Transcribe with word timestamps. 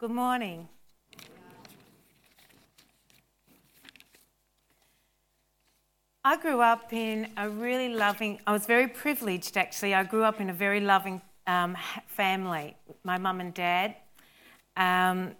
Good 0.00 0.12
morning. 0.12 0.66
I 6.24 6.38
grew 6.40 6.62
up 6.62 6.94
in 6.94 7.28
a 7.36 7.50
really 7.50 7.90
loving, 7.90 8.40
I 8.46 8.52
was 8.52 8.64
very 8.64 8.88
privileged 8.88 9.58
actually. 9.58 9.92
I 9.92 10.04
grew 10.04 10.24
up 10.24 10.40
in 10.40 10.48
a 10.48 10.54
very 10.54 10.80
loving 10.80 11.20
um, 11.46 11.76
family. 12.06 12.78
My 13.04 13.18
mum 13.18 13.40
and 13.40 13.52
dad. 13.52 13.96
Um, 14.74 15.32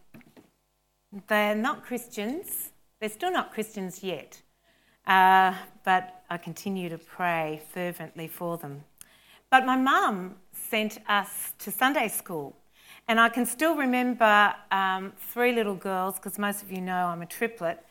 they're 1.26 1.54
not 1.54 1.86
Christians, 1.86 2.72
they're 3.00 3.08
still 3.08 3.32
not 3.32 3.54
Christians 3.54 4.02
yet, 4.02 4.42
uh, 5.06 5.54
but 5.86 6.22
I 6.28 6.36
continue 6.36 6.90
to 6.90 6.98
pray 6.98 7.62
fervently 7.72 8.28
for 8.28 8.58
them. 8.58 8.84
But 9.50 9.64
my 9.64 9.76
mum 9.76 10.34
sent 10.52 10.98
us 11.08 11.54
to 11.60 11.70
Sunday 11.70 12.08
school. 12.08 12.59
And 13.10 13.18
I 13.18 13.28
can 13.28 13.44
still 13.44 13.74
remember 13.74 14.54
um, 14.70 15.12
three 15.18 15.52
little 15.52 15.74
girls, 15.74 16.14
because 16.14 16.38
most 16.38 16.62
of 16.62 16.70
you 16.70 16.80
know 16.80 17.06
I'm 17.06 17.22
a 17.22 17.26
triplet. 17.26 17.84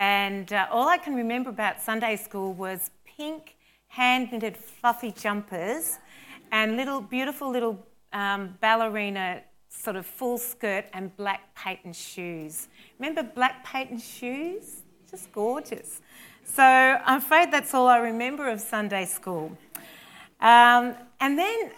And 0.00 0.52
uh, 0.52 0.66
all 0.72 0.88
I 0.88 0.98
can 0.98 1.14
remember 1.14 1.50
about 1.50 1.80
Sunday 1.80 2.16
school 2.16 2.52
was 2.52 2.90
pink 3.04 3.54
hand 3.86 4.32
knitted 4.32 4.56
fluffy 4.56 5.12
jumpers 5.12 6.00
and 6.50 6.76
little 6.76 7.00
beautiful 7.00 7.48
little 7.48 7.86
um, 8.12 8.58
ballerina 8.60 9.42
sort 9.68 9.94
of 9.94 10.04
full 10.04 10.36
skirt 10.36 10.86
and 10.92 11.16
black 11.16 11.54
patent 11.54 11.94
shoes. 11.94 12.66
Remember 12.98 13.22
black 13.22 13.64
patent 13.64 14.02
shoes? 14.02 14.82
Just 15.08 15.30
gorgeous. 15.30 16.00
So 16.42 16.64
I'm 16.64 17.18
afraid 17.18 17.52
that's 17.52 17.72
all 17.72 17.86
I 17.86 17.98
remember 17.98 18.48
of 18.48 18.60
Sunday 18.60 19.04
school. 19.04 19.56
Um, 20.40 20.96
and 21.20 21.38
then 21.38 21.70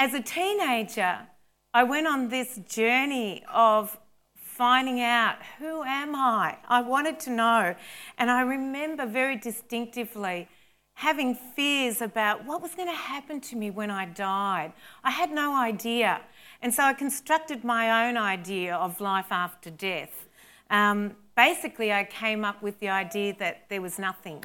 as 0.00 0.14
a 0.14 0.20
teenager, 0.20 1.28
I 1.74 1.84
went 1.84 2.06
on 2.06 2.28
this 2.28 2.60
journey 2.68 3.42
of 3.50 3.98
finding 4.36 5.00
out 5.00 5.36
who 5.58 5.82
am 5.82 6.14
I? 6.14 6.58
I 6.68 6.82
wanted 6.82 7.18
to 7.20 7.30
know. 7.30 7.74
And 8.18 8.30
I 8.30 8.42
remember 8.42 9.06
very 9.06 9.36
distinctively 9.36 10.48
having 10.94 11.34
fears 11.34 12.02
about 12.02 12.44
what 12.44 12.60
was 12.60 12.74
going 12.74 12.88
to 12.88 12.94
happen 12.94 13.40
to 13.40 13.56
me 13.56 13.70
when 13.70 13.90
I 13.90 14.04
died. 14.04 14.74
I 15.02 15.10
had 15.10 15.32
no 15.32 15.56
idea. 15.56 16.20
And 16.60 16.74
so 16.74 16.82
I 16.82 16.92
constructed 16.92 17.64
my 17.64 18.06
own 18.06 18.18
idea 18.18 18.76
of 18.76 19.00
life 19.00 19.30
after 19.30 19.70
death. 19.70 20.26
Um, 20.68 21.16
basically, 21.34 21.90
I 21.90 22.04
came 22.04 22.44
up 22.44 22.62
with 22.62 22.78
the 22.80 22.90
idea 22.90 23.34
that 23.38 23.70
there 23.70 23.80
was 23.80 23.98
nothing. 23.98 24.44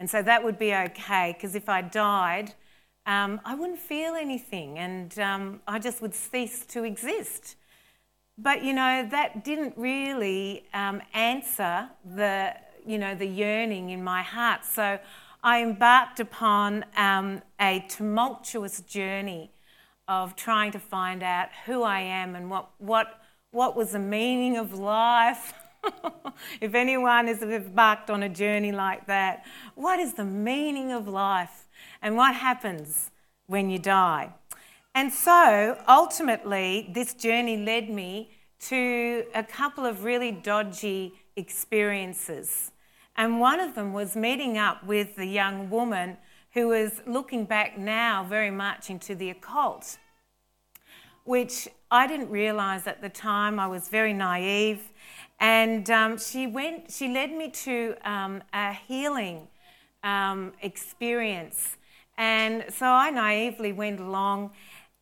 And 0.00 0.10
so 0.10 0.22
that 0.22 0.42
would 0.42 0.58
be 0.58 0.74
okay, 0.74 1.34
because 1.36 1.54
if 1.54 1.68
I 1.68 1.82
died, 1.82 2.54
um, 3.06 3.40
I 3.44 3.54
wouldn't 3.54 3.78
feel 3.78 4.14
anything 4.14 4.78
and 4.78 5.18
um, 5.18 5.60
I 5.68 5.78
just 5.78 6.00
would 6.00 6.14
cease 6.14 6.64
to 6.66 6.84
exist. 6.84 7.56
But 8.36 8.64
you 8.64 8.72
know, 8.72 9.06
that 9.10 9.44
didn't 9.44 9.74
really 9.76 10.64
um, 10.72 11.02
answer 11.12 11.88
the, 12.04 12.54
you 12.84 12.98
know, 12.98 13.14
the 13.14 13.26
yearning 13.26 13.90
in 13.90 14.02
my 14.02 14.22
heart. 14.22 14.64
So 14.64 14.98
I 15.42 15.62
embarked 15.62 16.20
upon 16.20 16.84
um, 16.96 17.42
a 17.60 17.84
tumultuous 17.88 18.80
journey 18.80 19.52
of 20.08 20.36
trying 20.36 20.72
to 20.72 20.78
find 20.78 21.22
out 21.22 21.48
who 21.66 21.82
I 21.82 22.00
am 22.00 22.34
and 22.34 22.50
what, 22.50 22.70
what, 22.78 23.20
what 23.50 23.76
was 23.76 23.92
the 23.92 23.98
meaning 23.98 24.56
of 24.56 24.74
life. 24.74 25.54
if 26.60 26.74
anyone 26.74 27.26
has 27.26 27.42
embarked 27.42 28.10
on 28.10 28.22
a 28.22 28.28
journey 28.28 28.72
like 28.72 29.06
that, 29.06 29.44
what 29.74 30.00
is 30.00 30.14
the 30.14 30.24
meaning 30.24 30.92
of 30.92 31.06
life 31.06 31.63
and 32.04 32.16
what 32.16 32.34
happens 32.34 33.10
when 33.46 33.70
you 33.70 33.78
die? 33.80 34.34
And 34.94 35.12
so 35.12 35.76
ultimately, 35.88 36.88
this 36.92 37.14
journey 37.14 37.56
led 37.56 37.90
me 37.90 38.30
to 38.68 39.24
a 39.34 39.42
couple 39.42 39.84
of 39.84 40.04
really 40.04 40.30
dodgy 40.30 41.14
experiences. 41.34 42.70
And 43.16 43.40
one 43.40 43.58
of 43.58 43.74
them 43.74 43.92
was 43.92 44.14
meeting 44.14 44.58
up 44.58 44.84
with 44.84 45.16
the 45.16 45.26
young 45.26 45.70
woman 45.70 46.18
who 46.52 46.68
was 46.68 47.00
looking 47.06 47.46
back 47.46 47.78
now 47.78 48.24
very 48.28 48.50
much 48.50 48.90
into 48.90 49.14
the 49.14 49.30
occult, 49.30 49.96
which 51.24 51.66
I 51.90 52.06
didn't 52.06 52.30
realise 52.30 52.86
at 52.86 53.00
the 53.00 53.08
time. 53.08 53.58
I 53.58 53.66
was 53.66 53.88
very 53.88 54.12
naive. 54.12 54.92
And 55.40 55.88
um, 55.90 56.18
she, 56.18 56.46
went, 56.46 56.92
she 56.92 57.08
led 57.08 57.32
me 57.32 57.50
to 57.50 57.96
um, 58.04 58.42
a 58.52 58.74
healing 58.74 59.48
um, 60.04 60.52
experience. 60.62 61.76
And 62.16 62.64
so 62.70 62.86
I 62.86 63.10
naively 63.10 63.72
went 63.72 64.00
along, 64.00 64.52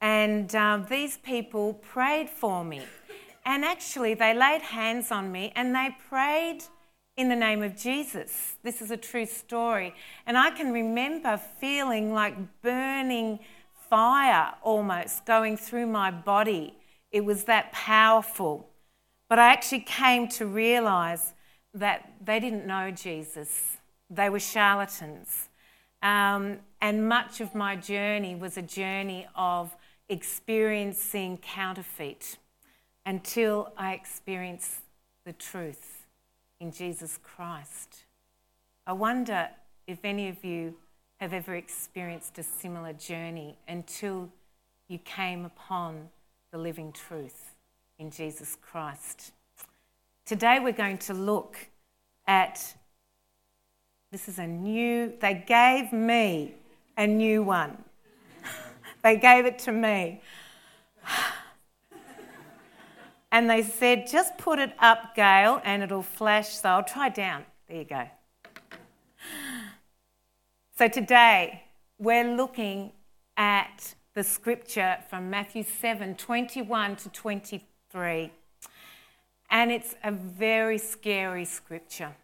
and 0.01 0.55
uh, 0.55 0.85
these 0.89 1.19
people 1.19 1.75
prayed 1.75 2.31
for 2.31 2.65
me. 2.65 2.83
And 3.45 3.65
actually, 3.65 4.15
they 4.15 4.35
laid 4.35 4.63
hands 4.63 5.11
on 5.11 5.33
me 5.33 5.53
and 5.57 5.75
they 5.75 5.97
prayed 6.09 6.63
in 7.17 7.29
the 7.29 7.37
name 7.37 7.63
of 7.63 7.77
Jesus. 7.77 8.57
This 8.63 8.81
is 8.81 8.91
a 8.91 8.97
true 8.97 9.27
story. 9.27 9.95
And 10.27 10.39
I 10.39 10.51
can 10.51 10.73
remember 10.73 11.37
feeling 11.37 12.13
like 12.13 12.63
burning 12.63 13.41
fire 13.91 14.55
almost 14.63 15.27
going 15.27 15.57
through 15.57 15.87
my 15.87 16.11
body. 16.11 16.75
It 17.11 17.25
was 17.25 17.45
that 17.45 17.73
powerful. 17.73 18.69
But 19.29 19.39
I 19.39 19.53
actually 19.53 19.81
came 19.81 20.29
to 20.29 20.47
realize 20.47 21.35
that 21.75 22.13
they 22.25 22.39
didn't 22.39 22.67
know 22.67 22.91
Jesus, 22.91 23.79
they 24.11 24.29
were 24.29 24.41
charlatans. 24.41 25.49
Um, 26.03 26.59
and 26.83 27.09
much 27.09 27.41
of 27.41 27.55
my 27.55 27.77
journey 27.77 28.35
was 28.35 28.57
a 28.57 28.63
journey 28.63 29.25
of 29.37 29.75
experiencing 30.09 31.39
counterfeit 31.39 32.39
until 33.07 33.73
I 33.79 33.93
experienced 33.93 34.81
the 35.25 35.33
truth 35.33 36.07
in 36.59 36.73
Jesus 36.73 37.21
Christ. 37.23 38.03
I 38.85 38.95
wonder 38.95 39.49
if 39.87 40.05
any 40.05 40.29
of 40.29 40.45
you 40.45 40.75
have 41.21 41.33
ever 41.33 41.55
experienced 41.55 42.37
a 42.39 42.43
similar 42.43 42.93
journey 42.93 43.57
until 43.69 44.29
you 44.89 44.99
came 44.99 45.45
upon 45.45 46.09
the 46.51 46.59
living 46.59 46.91
truth 46.91 47.55
in 48.01 48.11
Jesus 48.11 48.59
Christ. 48.61 49.31
Today 50.27 50.59
we're 50.59 50.73
going 50.73 50.99
to 50.99 51.15
look 51.15 51.57
at 52.27 52.75
this 54.11 54.29
is 54.29 54.41
a 54.41 54.47
new, 54.49 55.13
they 55.21 55.45
gave 55.47 55.93
me 55.93 56.57
a 56.97 57.07
new 57.07 57.43
one. 57.43 57.77
they 59.03 59.17
gave 59.17 59.47
it 59.47 59.59
to 59.61 59.73
me. 59.73 60.21
And 63.33 63.49
they 63.49 63.63
said, 63.63 64.07
just 64.07 64.37
put 64.37 64.59
it 64.59 64.75
up, 64.79 65.15
Gail, 65.17 65.63
and 65.65 65.83
it'll 65.83 66.03
flash. 66.03 66.51
So 66.51 66.69
I'll 66.69 66.85
try 66.85 67.09
down. 67.09 67.47
There 67.67 67.79
you 67.79 67.85
go. 67.85 68.05
So 70.77 70.87
today, 70.89 71.65
we're 71.99 72.37
looking 72.37 72.93
at 73.39 73.95
the 74.15 74.23
scripture 74.23 74.99
from 75.09 75.31
Matthew 75.31 75.63
7 75.63 76.17
21 76.17 76.97
to 76.97 77.09
23. 77.09 78.31
And 79.51 79.71
it's 79.71 79.95
a 80.05 80.13
very 80.13 80.79
scary 80.79 81.47
scripture. 81.47 82.15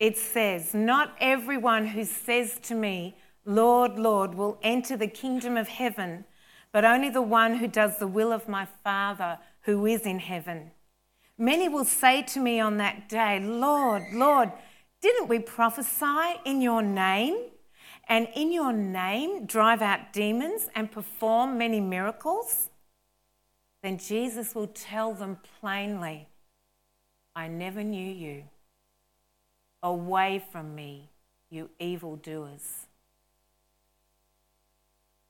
It 0.00 0.16
says, 0.16 0.74
Not 0.74 1.14
everyone 1.20 1.86
who 1.86 2.04
says 2.04 2.58
to 2.64 2.74
me, 2.74 3.14
Lord, 3.44 3.98
Lord, 3.98 4.34
will 4.34 4.58
enter 4.62 4.96
the 4.96 5.08
kingdom 5.08 5.56
of 5.56 5.68
heaven, 5.68 6.24
but 6.72 6.84
only 6.84 7.10
the 7.10 7.22
one 7.22 7.56
who 7.56 7.66
does 7.66 7.98
the 7.98 8.06
will 8.06 8.32
of 8.32 8.48
my 8.48 8.66
Father 8.84 9.38
who 9.62 9.86
is 9.86 10.02
in 10.02 10.18
heaven. 10.18 10.70
Many 11.36 11.68
will 11.68 11.84
say 11.84 12.22
to 12.22 12.40
me 12.40 12.60
on 12.60 12.76
that 12.76 13.08
day, 13.08 13.40
Lord, 13.40 14.02
Lord, 14.12 14.52
didn't 15.00 15.28
we 15.28 15.38
prophesy 15.38 16.36
in 16.44 16.60
your 16.60 16.82
name? 16.82 17.36
And 18.08 18.28
in 18.34 18.52
your 18.52 18.72
name 18.72 19.46
drive 19.46 19.80
out 19.80 20.12
demons 20.12 20.68
and 20.74 20.90
perform 20.90 21.56
many 21.56 21.80
miracles? 21.80 22.68
Then 23.82 23.98
Jesus 23.98 24.54
will 24.54 24.66
tell 24.66 25.14
them 25.14 25.38
plainly, 25.60 26.28
I 27.34 27.48
never 27.48 27.82
knew 27.82 28.10
you. 28.12 28.44
Away 29.82 30.44
from 30.52 30.74
me, 30.74 31.08
you 31.48 31.70
evildoers. 31.78 32.86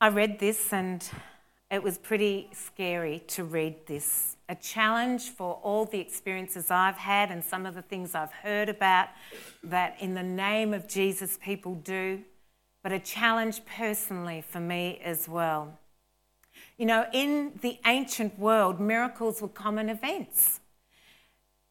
I 0.03 0.09
read 0.09 0.39
this 0.39 0.73
and 0.73 1.07
it 1.69 1.83
was 1.83 1.99
pretty 1.99 2.49
scary 2.53 3.21
to 3.27 3.43
read 3.43 3.85
this. 3.85 4.35
A 4.49 4.55
challenge 4.55 5.29
for 5.29 5.59
all 5.61 5.85
the 5.85 5.99
experiences 5.99 6.71
I've 6.71 6.95
had 6.95 7.29
and 7.29 7.43
some 7.45 7.67
of 7.67 7.75
the 7.75 7.83
things 7.83 8.15
I've 8.15 8.31
heard 8.31 8.67
about 8.67 9.09
that 9.63 9.97
in 10.01 10.15
the 10.15 10.23
name 10.23 10.73
of 10.73 10.87
Jesus 10.87 11.37
people 11.39 11.75
do, 11.75 12.23
but 12.81 12.91
a 12.91 12.97
challenge 12.97 13.61
personally 13.63 14.41
for 14.41 14.59
me 14.59 14.99
as 15.03 15.29
well. 15.29 15.77
You 16.79 16.87
know, 16.87 17.05
in 17.13 17.59
the 17.61 17.77
ancient 17.85 18.39
world, 18.39 18.79
miracles 18.79 19.39
were 19.39 19.49
common 19.49 19.87
events. 19.87 20.61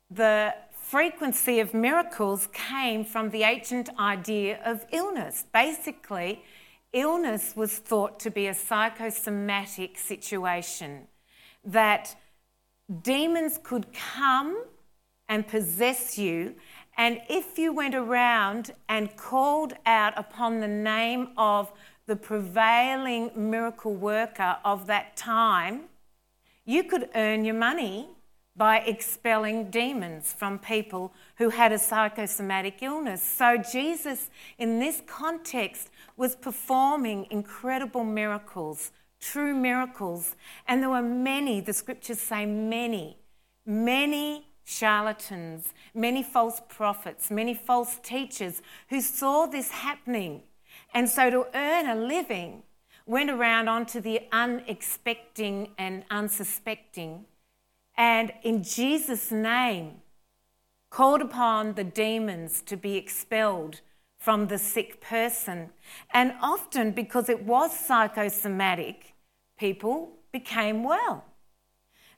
The 0.09 0.55
frequency 0.73 1.59
of 1.59 1.75
miracles 1.75 2.49
came 2.53 3.05
from 3.05 3.31
the 3.31 3.43
ancient 3.43 3.91
idea 3.99 4.61
of 4.65 4.87
illness. 4.93 5.47
Basically, 5.53 6.45
illness 6.93 7.55
was 7.55 7.79
thought 7.79 8.19
to 8.21 8.31
be 8.31 8.47
a 8.47 8.55
psychosomatic 8.55 9.99
situation 9.99 11.07
that 11.65 12.17
demons 13.03 13.59
could 13.63 13.93
come 13.93 14.65
and 15.29 15.47
possess 15.47 16.19
you. 16.19 16.55
And 16.97 17.21
if 17.29 17.59
you 17.59 17.73
went 17.73 17.95
around 17.95 18.73
and 18.89 19.17
called 19.17 19.75
out 19.87 20.13
upon 20.17 20.61
the 20.61 20.69
name 20.69 21.31
of 21.37 21.73
the 22.07 22.17
prevailing 22.17 23.31
miracle 23.37 23.95
worker 23.95 24.57
of 24.65 24.87
that 24.89 25.17
time, 25.17 25.83
you 26.65 26.83
could 26.83 27.09
earn 27.15 27.45
your 27.45 27.55
money 27.55 28.09
by 28.57 28.79
expelling 28.81 29.71
demons 29.71 30.33
from 30.33 30.59
people 30.59 31.15
who 31.37 31.51
had 31.51 31.73
a 31.73 31.79
psychosomatic 31.79 32.83
illness. 32.83 33.23
So, 33.23 33.57
Jesus, 33.57 34.29
in 34.59 34.81
this 34.81 35.01
context, 35.07 35.89
was 36.21 36.37
performing 36.37 37.27
incredible 37.31 38.05
miracles, 38.05 38.93
true 39.23 39.55
miracles. 39.55 40.37
And 40.69 40.83
there 40.83 40.91
were 40.91 41.01
many, 41.01 41.63
the 41.63 41.73
scriptures 41.73 42.21
say 42.21 42.45
many, 42.45 43.17
many 43.65 44.47
charlatans, 44.63 45.73
many 45.95 46.23
false 46.23 46.61
prophets, 46.69 47.31
many 47.31 47.55
false 47.55 47.99
teachers 48.03 48.61
who 48.91 49.01
saw 49.01 49.47
this 49.47 49.71
happening. 49.71 50.43
And 50.93 51.09
so 51.09 51.31
to 51.31 51.47
earn 51.55 51.89
a 51.89 51.95
living, 51.95 52.65
went 53.07 53.31
around 53.31 53.69
onto 53.69 53.99
the 53.99 54.21
unexpecting 54.31 55.71
and 55.79 56.05
unsuspecting, 56.11 57.25
and 57.97 58.31
in 58.43 58.63
Jesus' 58.63 59.33
name, 59.33 60.03
called 60.91 61.23
upon 61.23 61.75
the 61.77 61.85
demons 61.85 62.61
to 62.67 62.77
be 62.77 62.97
expelled 62.97 63.81
from 64.21 64.47
the 64.47 64.59
sick 64.59 65.01
person. 65.01 65.71
And 66.13 66.35
often, 66.41 66.93
because 66.93 67.29
it 67.29 67.43
was 67.43 67.77
psychosomatic, 67.77 69.15
people 69.59 70.13
became 70.31 70.85
well. 70.85 71.25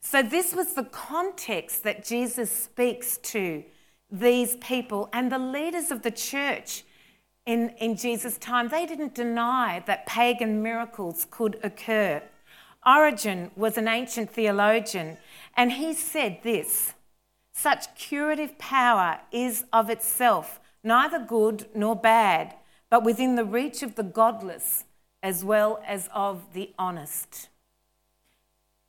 So, 0.00 0.20
this 0.20 0.52
was 0.52 0.74
the 0.74 0.84
context 0.84 1.84
that 1.84 2.04
Jesus 2.04 2.50
speaks 2.50 3.18
to 3.18 3.62
these 4.10 4.56
people 4.56 5.08
and 5.12 5.30
the 5.30 5.38
leaders 5.38 5.92
of 5.92 6.02
the 6.02 6.10
church 6.10 6.82
in, 7.46 7.70
in 7.78 7.96
Jesus' 7.96 8.36
time. 8.36 8.68
They 8.68 8.84
didn't 8.84 9.14
deny 9.14 9.82
that 9.86 10.04
pagan 10.04 10.60
miracles 10.60 11.26
could 11.30 11.58
occur. 11.62 12.20
Origen 12.84 13.52
was 13.54 13.78
an 13.78 13.86
ancient 13.86 14.28
theologian, 14.28 15.18
and 15.56 15.72
he 15.72 15.94
said 15.94 16.40
this 16.42 16.94
such 17.54 17.94
curative 17.94 18.58
power 18.58 19.20
is 19.30 19.64
of 19.72 19.88
itself 19.88 20.58
neither 20.82 21.18
good 21.18 21.66
nor 21.74 21.96
bad, 21.96 22.54
but 22.90 23.04
within 23.04 23.36
the 23.36 23.44
reach 23.44 23.82
of 23.82 23.94
the 23.94 24.02
godless 24.02 24.84
as 25.22 25.44
well 25.44 25.82
as 25.86 26.08
of 26.12 26.52
the 26.52 26.72
honest. 26.78 27.48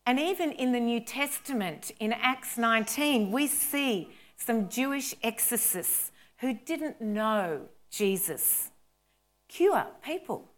And 0.06 0.20
even 0.20 0.52
in 0.52 0.72
the 0.72 0.80
New 0.80 1.00
Testament, 1.00 1.92
in 2.00 2.12
Acts 2.12 2.58
19, 2.58 3.32
we 3.32 3.48
see 3.48 4.10
some 4.36 4.68
Jewish 4.68 5.16
exorcists 5.24 6.12
who 6.38 6.54
didn't 6.54 7.00
know 7.00 7.70
Jesus 7.90 8.72
cure 9.48 9.86
people. 10.04 10.50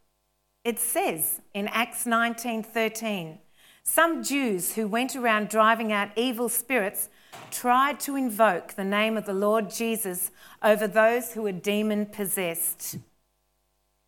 It 0.64 0.80
says 0.80 1.42
in 1.54 1.68
Acts 1.68 2.06
19:13, 2.06 3.40
some 3.84 4.24
Jews 4.24 4.76
who 4.76 4.88
went 4.88 5.16
around 5.16 5.50
driving 5.50 5.92
out 5.92 6.10
evil 6.16 6.50
spirits 6.50 7.10
tried 7.52 8.00
to 8.02 8.16
invoke 8.16 8.74
the 8.74 8.84
name 8.84 9.18
of 9.18 9.26
the 9.26 9.34
Lord 9.34 9.70
Jesus 9.70 10.32
over 10.62 10.88
those 10.88 11.34
who 11.34 11.44
were 11.44 11.52
demon 11.52 12.06
possessed. 12.06 12.98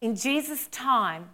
In 0.01 0.15
Jesus' 0.15 0.67
time, 0.67 1.29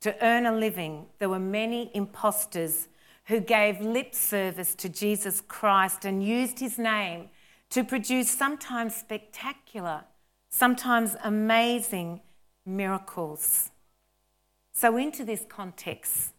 to 0.00 0.14
earn 0.24 0.46
a 0.46 0.52
living, 0.52 1.06
there 1.18 1.28
were 1.28 1.38
many 1.38 1.90
impostors 1.94 2.88
who 3.26 3.40
gave 3.40 3.80
lip 3.80 4.14
service 4.14 4.74
to 4.74 4.88
Jesus 4.88 5.40
Christ 5.40 6.04
and 6.04 6.26
used 6.26 6.58
his 6.58 6.76
name 6.78 7.28
to 7.70 7.84
produce 7.84 8.28
sometimes 8.28 8.94
spectacular, 8.94 10.02
sometimes 10.50 11.16
amazing 11.22 12.20
miracles. 12.66 13.70
So, 14.72 14.96
into 14.96 15.24
this 15.24 15.46
context 15.48 16.32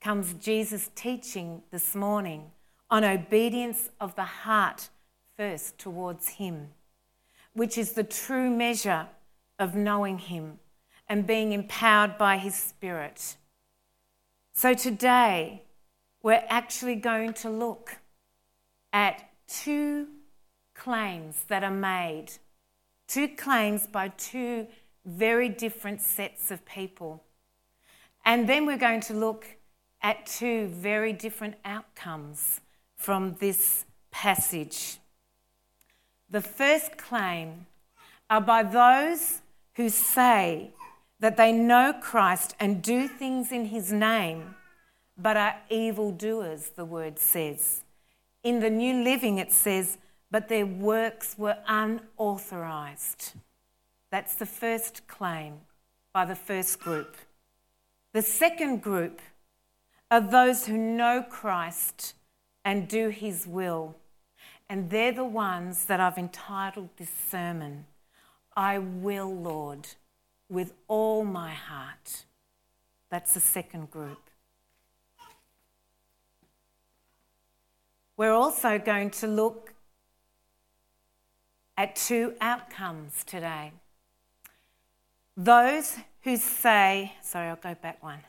comes 0.00 0.34
Jesus' 0.34 0.90
teaching 0.94 1.62
this 1.70 1.94
morning 1.94 2.50
on 2.94 3.02
obedience 3.02 3.90
of 4.00 4.14
the 4.14 4.22
heart 4.22 4.88
first 5.36 5.76
towards 5.78 6.28
Him, 6.28 6.68
which 7.52 7.76
is 7.76 7.90
the 7.90 8.04
true 8.04 8.48
measure 8.48 9.08
of 9.58 9.74
knowing 9.74 10.16
Him 10.16 10.60
and 11.08 11.26
being 11.26 11.50
empowered 11.50 12.16
by 12.16 12.36
His 12.36 12.54
Spirit. 12.54 13.36
So 14.54 14.74
today, 14.74 15.62
we're 16.22 16.44
actually 16.48 16.94
going 16.94 17.32
to 17.32 17.50
look 17.50 17.96
at 18.92 19.28
two 19.48 20.06
claims 20.76 21.42
that 21.48 21.64
are 21.64 21.72
made, 21.72 22.30
two 23.08 23.26
claims 23.26 23.88
by 23.88 24.12
two 24.16 24.68
very 25.04 25.48
different 25.48 26.00
sets 26.00 26.52
of 26.52 26.64
people. 26.64 27.24
And 28.24 28.48
then 28.48 28.66
we're 28.66 28.78
going 28.78 29.00
to 29.00 29.14
look 29.14 29.48
at 30.00 30.26
two 30.26 30.68
very 30.68 31.12
different 31.12 31.56
outcomes 31.64 32.60
from 33.04 33.36
this 33.38 33.84
passage. 34.10 34.96
The 36.30 36.40
first 36.40 36.96
claim 36.96 37.66
are 38.30 38.40
by 38.40 38.62
those 38.62 39.42
who 39.74 39.90
say 39.90 40.70
that 41.20 41.36
they 41.36 41.52
know 41.52 41.92
Christ 42.00 42.56
and 42.58 42.80
do 42.80 43.06
things 43.06 43.52
in 43.52 43.66
his 43.66 43.92
name, 43.92 44.54
but 45.18 45.36
are 45.36 45.56
evildoers, 45.68 46.70
the 46.70 46.86
word 46.86 47.18
says. 47.18 47.82
In 48.42 48.60
the 48.60 48.70
New 48.70 49.04
Living, 49.04 49.36
it 49.36 49.52
says, 49.52 49.98
but 50.30 50.48
their 50.48 50.64
works 50.64 51.36
were 51.36 51.58
unauthorized. 51.68 53.34
That's 54.10 54.34
the 54.34 54.46
first 54.46 55.06
claim 55.06 55.60
by 56.14 56.24
the 56.24 56.36
first 56.36 56.80
group. 56.80 57.18
The 58.14 58.22
second 58.22 58.80
group 58.80 59.20
are 60.10 60.22
those 60.22 60.64
who 60.64 60.78
know 60.78 61.22
Christ 61.28 62.14
and 62.64 62.88
do 62.88 63.08
his 63.08 63.46
will. 63.46 63.96
And 64.68 64.90
they're 64.90 65.12
the 65.12 65.24
ones 65.24 65.84
that 65.86 66.00
I've 66.00 66.18
entitled 66.18 66.90
this 66.96 67.10
sermon 67.30 67.86
I 68.56 68.78
will, 68.78 69.34
Lord, 69.34 69.88
with 70.48 70.74
all 70.86 71.24
my 71.24 71.52
heart. 71.52 72.24
That's 73.10 73.34
the 73.34 73.40
second 73.40 73.90
group. 73.90 74.20
We're 78.16 78.32
also 78.32 78.78
going 78.78 79.10
to 79.10 79.26
look 79.26 79.74
at 81.76 81.96
two 81.96 82.34
outcomes 82.40 83.24
today. 83.24 83.72
Those 85.36 85.96
who 86.22 86.36
say, 86.36 87.12
sorry, 87.22 87.48
I'll 87.48 87.56
go 87.56 87.74
back 87.74 88.00
one. 88.02 88.20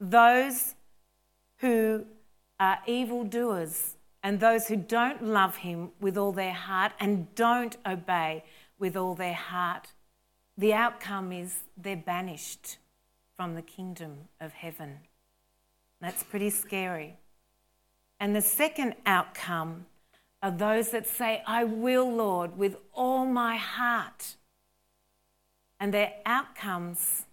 Those 0.00 0.74
who 1.56 2.06
are 2.60 2.78
evildoers 2.86 3.96
and 4.22 4.40
those 4.40 4.66
who 4.68 4.76
don't 4.76 5.24
love 5.24 5.56
him 5.56 5.90
with 6.00 6.16
all 6.16 6.32
their 6.32 6.52
heart 6.52 6.92
and 6.98 7.34
don't 7.34 7.76
obey 7.86 8.44
with 8.78 8.96
all 8.96 9.14
their 9.14 9.34
heart, 9.34 9.92
the 10.56 10.74
outcome 10.74 11.32
is 11.32 11.60
they're 11.76 11.96
banished 11.96 12.78
from 13.36 13.54
the 13.54 13.62
kingdom 13.62 14.28
of 14.40 14.52
heaven. 14.52 14.98
That's 16.00 16.22
pretty 16.22 16.50
scary. 16.50 17.16
And 18.18 18.34
the 18.34 18.42
second 18.42 18.94
outcome 19.06 19.86
are 20.42 20.50
those 20.50 20.90
that 20.90 21.06
say, 21.06 21.42
I 21.46 21.64
will, 21.64 22.12
Lord, 22.12 22.56
with 22.58 22.76
all 22.92 23.26
my 23.26 23.56
heart. 23.56 24.36
And 25.78 25.94
their 25.94 26.14
outcomes 26.26 27.26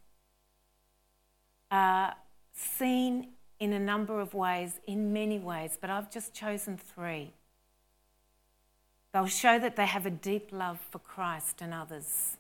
are 1.71 2.15
seen 2.53 3.29
in 3.59 3.73
a 3.73 3.79
number 3.79 4.19
of 4.19 4.33
ways, 4.33 4.79
in 4.85 5.13
many 5.13 5.39
ways, 5.39 5.77
but 5.79 5.89
I've 5.89 6.11
just 6.11 6.33
chosen 6.33 6.77
three. 6.77 7.33
They'll 9.13 9.27
show 9.27 9.59
that 9.59 9.75
they 9.75 9.85
have 9.85 10.05
a 10.05 10.11
deep 10.11 10.49
love 10.51 10.79
for 10.91 10.99
Christ 10.99 11.61
and 11.61 11.73
others. 11.73 12.37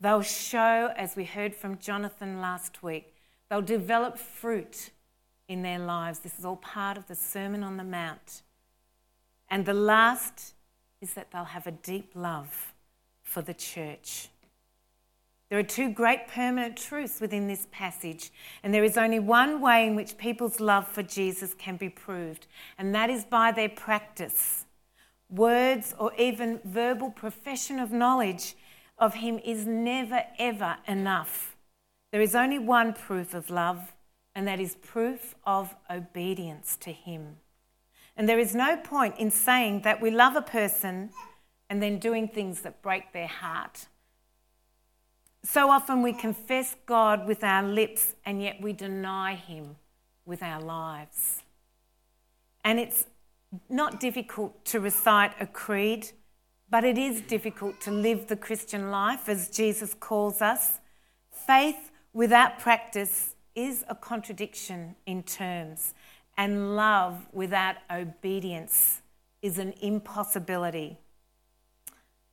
They'll 0.00 0.22
show, 0.22 0.92
as 0.96 1.16
we 1.16 1.24
heard 1.24 1.54
from 1.54 1.78
Jonathan 1.78 2.40
last 2.40 2.82
week, 2.82 3.14
they'll 3.48 3.62
develop 3.62 4.18
fruit 4.18 4.90
in 5.48 5.62
their 5.62 5.78
lives. 5.78 6.18
This 6.18 6.38
is 6.38 6.44
all 6.44 6.56
part 6.56 6.98
of 6.98 7.06
the 7.06 7.14
Sermon 7.14 7.62
on 7.62 7.76
the 7.76 7.84
Mount. 7.84 8.42
And 9.48 9.64
the 9.64 9.74
last 9.74 10.54
is 11.00 11.14
that 11.14 11.30
they'll 11.30 11.44
have 11.44 11.66
a 11.66 11.72
deep 11.72 12.10
love 12.14 12.74
for 13.22 13.40
the 13.42 13.54
church. 13.54 14.28
There 15.48 15.58
are 15.58 15.62
two 15.62 15.90
great 15.90 16.28
permanent 16.28 16.76
truths 16.76 17.20
within 17.20 17.46
this 17.46 17.66
passage, 17.70 18.30
and 18.62 18.74
there 18.74 18.84
is 18.84 18.98
only 18.98 19.18
one 19.18 19.62
way 19.62 19.86
in 19.86 19.96
which 19.96 20.18
people's 20.18 20.60
love 20.60 20.86
for 20.86 21.02
Jesus 21.02 21.54
can 21.54 21.76
be 21.76 21.88
proved, 21.88 22.46
and 22.76 22.94
that 22.94 23.08
is 23.08 23.24
by 23.24 23.52
their 23.52 23.70
practice. 23.70 24.66
Words 25.30 25.94
or 25.98 26.12
even 26.16 26.60
verbal 26.64 27.10
profession 27.10 27.78
of 27.78 27.92
knowledge 27.92 28.56
of 28.98 29.14
Him 29.14 29.38
is 29.42 29.66
never, 29.66 30.24
ever 30.38 30.76
enough. 30.86 31.56
There 32.12 32.20
is 32.20 32.34
only 32.34 32.58
one 32.58 32.92
proof 32.92 33.32
of 33.32 33.48
love, 33.48 33.94
and 34.34 34.46
that 34.46 34.60
is 34.60 34.74
proof 34.74 35.34
of 35.44 35.74
obedience 35.90 36.76
to 36.80 36.92
Him. 36.92 37.36
And 38.18 38.28
there 38.28 38.38
is 38.38 38.54
no 38.54 38.76
point 38.76 39.14
in 39.16 39.30
saying 39.30 39.82
that 39.82 40.02
we 40.02 40.10
love 40.10 40.36
a 40.36 40.42
person 40.42 41.10
and 41.70 41.82
then 41.82 41.98
doing 41.98 42.28
things 42.28 42.62
that 42.62 42.82
break 42.82 43.12
their 43.12 43.26
heart. 43.26 43.86
So 45.44 45.70
often 45.70 46.02
we 46.02 46.12
confess 46.12 46.76
God 46.86 47.26
with 47.26 47.44
our 47.44 47.62
lips 47.62 48.14
and 48.24 48.42
yet 48.42 48.60
we 48.60 48.72
deny 48.72 49.34
Him 49.34 49.76
with 50.26 50.42
our 50.42 50.60
lives. 50.60 51.42
And 52.64 52.78
it's 52.78 53.06
not 53.68 54.00
difficult 54.00 54.64
to 54.66 54.80
recite 54.80 55.32
a 55.40 55.46
creed, 55.46 56.10
but 56.68 56.84
it 56.84 56.98
is 56.98 57.22
difficult 57.22 57.80
to 57.82 57.90
live 57.90 58.26
the 58.26 58.36
Christian 58.36 58.90
life 58.90 59.28
as 59.28 59.48
Jesus 59.48 59.94
calls 59.94 60.42
us. 60.42 60.80
Faith 61.30 61.90
without 62.12 62.58
practice 62.58 63.34
is 63.54 63.84
a 63.88 63.94
contradiction 63.94 64.94
in 65.06 65.22
terms, 65.22 65.94
and 66.36 66.76
love 66.76 67.26
without 67.32 67.76
obedience 67.90 69.02
is 69.40 69.58
an 69.58 69.72
impossibility. 69.80 70.98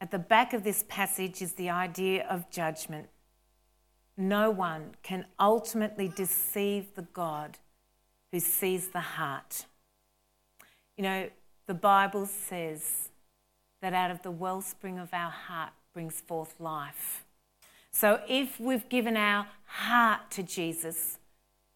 At 0.01 0.11
the 0.11 0.19
back 0.19 0.53
of 0.53 0.63
this 0.63 0.83
passage 0.87 1.41
is 1.41 1.53
the 1.53 1.69
idea 1.69 2.27
of 2.27 2.49
judgment. 2.49 3.07
No 4.17 4.49
one 4.49 4.95
can 5.03 5.25
ultimately 5.39 6.07
deceive 6.07 6.95
the 6.95 7.07
God 7.13 7.59
who 8.31 8.39
sees 8.39 8.89
the 8.89 8.99
heart. 8.99 9.65
You 10.97 11.03
know, 11.03 11.29
the 11.67 11.73
Bible 11.73 12.25
says 12.25 13.09
that 13.81 13.93
out 13.93 14.11
of 14.11 14.21
the 14.21 14.31
wellspring 14.31 14.99
of 14.99 15.13
our 15.13 15.31
heart 15.31 15.73
brings 15.93 16.21
forth 16.21 16.55
life. 16.59 17.25
So 17.91 18.19
if 18.27 18.59
we've 18.59 18.87
given 18.89 19.15
our 19.15 19.47
heart 19.65 20.29
to 20.31 20.43
Jesus, 20.43 21.17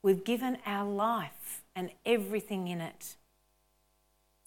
we've 0.04 0.24
given 0.24 0.58
our 0.66 0.86
life 0.86 1.64
and 1.76 1.92
everything 2.06 2.68
in 2.68 2.82
it. 2.82 3.16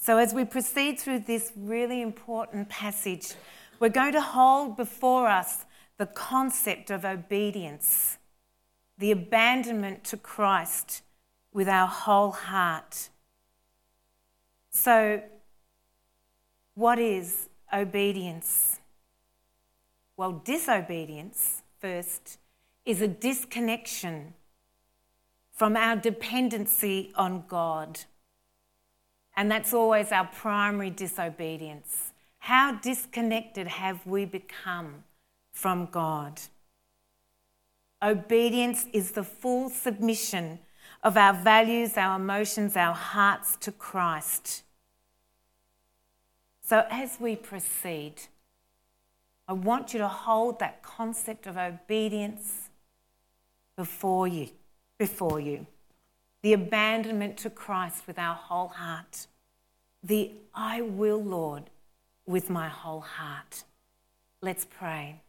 So 0.03 0.19
as 0.19 0.35
we 0.35 0.45
proceed 0.45 0.99
through 0.99 1.21
this 1.21 1.53
really 1.55 2.03
important 2.03 2.69
passage, 2.69 3.35
we're 3.79 3.89
going 3.89 4.15
to 4.15 4.21
hold 4.21 4.77
before 4.77 5.29
us 5.29 5.65
the 5.97 6.07
concept 6.07 6.91
of 6.91 7.05
obedience, 7.05 8.19
the 8.99 9.13
abandonment 9.13 10.03
to 10.07 10.17
Christ 10.17 11.05
with 11.53 11.69
our 11.69 11.87
whole 11.87 12.33
heart. 12.33 13.11
So, 14.71 15.23
what 16.75 16.99
is 16.99 17.49
obedience? 17.73 18.81
Well, 20.17 20.43
disobedience, 20.45 21.63
first, 21.79 22.39
is 22.85 23.01
a 23.01 23.07
disconnection 23.07 24.35
from 25.53 25.77
our 25.77 25.95
dependency 25.95 27.13
on 27.15 27.45
God. 27.47 28.01
And 29.37 29.51
that's 29.51 29.73
always 29.73 30.13
our 30.13 30.27
primary 30.27 30.91
disobedience. 30.91 32.13
How 32.39 32.73
disconnected 32.73 33.67
have 33.67 34.07
we 34.07 34.25
become 34.25 35.05
from 35.53 35.87
God? 35.87 36.41
Obedience 38.03 38.87
is 38.93 39.13
the 39.13 39.23
full 39.23 39.71
submission 39.71 40.59
of 41.03 41.17
our 41.17 41.33
values, 41.33 41.97
our 41.97 42.17
emotions, 42.17 42.77
our 42.77 42.95
hearts 42.95 43.57
to 43.61 43.73
Christ. 43.73 44.65
So, 46.65 46.87
as 46.91 47.19
we 47.21 47.37
proceed, 47.37 48.15
I 49.49 49.53
want 49.53 49.93
you 49.93 49.99
to 49.99 50.09
hold 50.09 50.59
that 50.61 50.83
concept 50.83 51.47
of 51.47 51.57
obedience 51.57 52.71
before 53.77 54.29
you, 54.29 54.49
before 54.99 55.41
you. 55.41 55.67
The 56.43 56.53
abandonment 56.53 57.37
to 57.39 57.51
Christ 57.51 58.07
with 58.07 58.19
our 58.19 58.35
whole 58.35 58.69
heart. 58.69 59.27
The 60.03 60.33
I 60.55 60.81
will, 60.83 61.23
Lord, 61.23 61.65
with 62.27 62.51
my 62.51 62.69
whole 62.69 63.01
heart. 63.01 63.65
Let's 64.41 64.65
pray. 64.65 65.21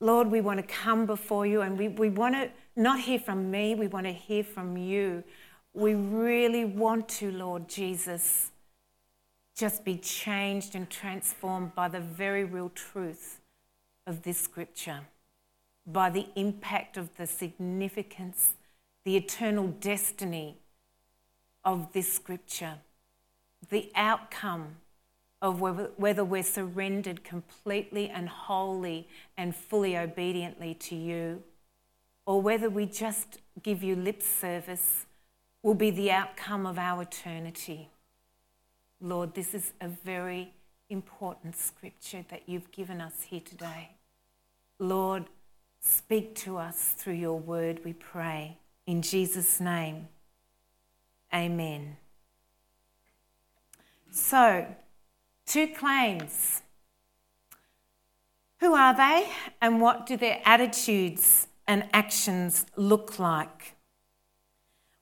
Lord, 0.00 0.28
we 0.28 0.40
want 0.40 0.58
to 0.58 0.66
come 0.66 1.06
before 1.06 1.46
you 1.46 1.60
and 1.60 1.78
we, 1.78 1.88
we 1.88 2.08
want 2.08 2.34
to 2.34 2.50
not 2.74 3.00
hear 3.00 3.18
from 3.18 3.50
me, 3.50 3.74
we 3.74 3.86
want 3.86 4.06
to 4.06 4.12
hear 4.12 4.42
from 4.42 4.76
you. 4.76 5.22
We 5.74 5.94
really 5.94 6.64
want 6.64 7.08
to, 7.10 7.30
Lord 7.30 7.68
Jesus, 7.68 8.50
just 9.56 9.84
be 9.84 9.96
changed 9.98 10.74
and 10.74 10.88
transformed 10.90 11.74
by 11.74 11.88
the 11.88 12.00
very 12.00 12.44
real 12.44 12.70
truth 12.74 13.40
of 14.06 14.22
this 14.22 14.38
scripture, 14.38 15.00
by 15.86 16.10
the 16.10 16.26
impact 16.34 16.96
of 16.96 17.16
the 17.16 17.26
significance, 17.26 18.54
the 19.04 19.16
eternal 19.16 19.68
destiny 19.68 20.58
of 21.64 21.92
this 21.92 22.12
scripture, 22.12 22.74
the 23.70 23.90
outcome 23.94 24.76
of 25.40 25.60
whether 25.60 26.24
we're 26.24 26.42
surrendered 26.42 27.24
completely 27.24 28.08
and 28.08 28.28
wholly 28.28 29.08
and 29.36 29.56
fully 29.56 29.96
obediently 29.96 30.74
to 30.74 30.94
you, 30.94 31.42
or 32.26 32.40
whether 32.40 32.70
we 32.70 32.86
just 32.86 33.40
give 33.62 33.82
you 33.82 33.96
lip 33.96 34.22
service, 34.22 35.06
will 35.62 35.74
be 35.74 35.90
the 35.90 36.10
outcome 36.10 36.64
of 36.64 36.78
our 36.78 37.02
eternity. 37.02 37.88
Lord, 39.00 39.34
this 39.34 39.52
is 39.52 39.72
a 39.80 39.88
very 39.88 40.52
important 40.88 41.56
scripture 41.56 42.24
that 42.30 42.42
you've 42.46 42.70
given 42.70 43.00
us 43.00 43.24
here 43.28 43.40
today. 43.44 43.90
Lord, 44.78 45.24
speak 45.80 46.36
to 46.36 46.56
us 46.58 46.94
through 46.96 47.14
your 47.14 47.38
word, 47.38 47.84
we 47.84 47.94
pray. 47.94 48.58
In 48.86 49.02
Jesus' 49.02 49.60
name, 49.60 50.08
amen. 51.32 51.96
So, 54.10 54.66
Two 55.52 55.66
claims. 55.66 56.62
Who 58.60 58.72
are 58.72 58.96
they 58.96 59.28
and 59.60 59.82
what 59.82 60.06
do 60.06 60.16
their 60.16 60.40
attitudes 60.46 61.46
and 61.68 61.84
actions 61.92 62.64
look 62.74 63.18
like? 63.18 63.74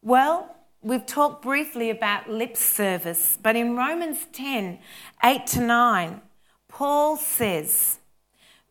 Well, 0.03 0.57
we've 0.83 1.07
talked 1.07 1.43
briefly 1.43 1.89
about 1.89 2.29
lip 2.29 2.57
service, 2.57 3.39
but 3.41 3.55
in 3.55 3.77
Romans 3.77 4.27
10 4.33 4.81
8 5.23 5.47
to 5.47 5.61
9, 5.61 6.21
Paul 6.67 7.17
says, 7.17 8.00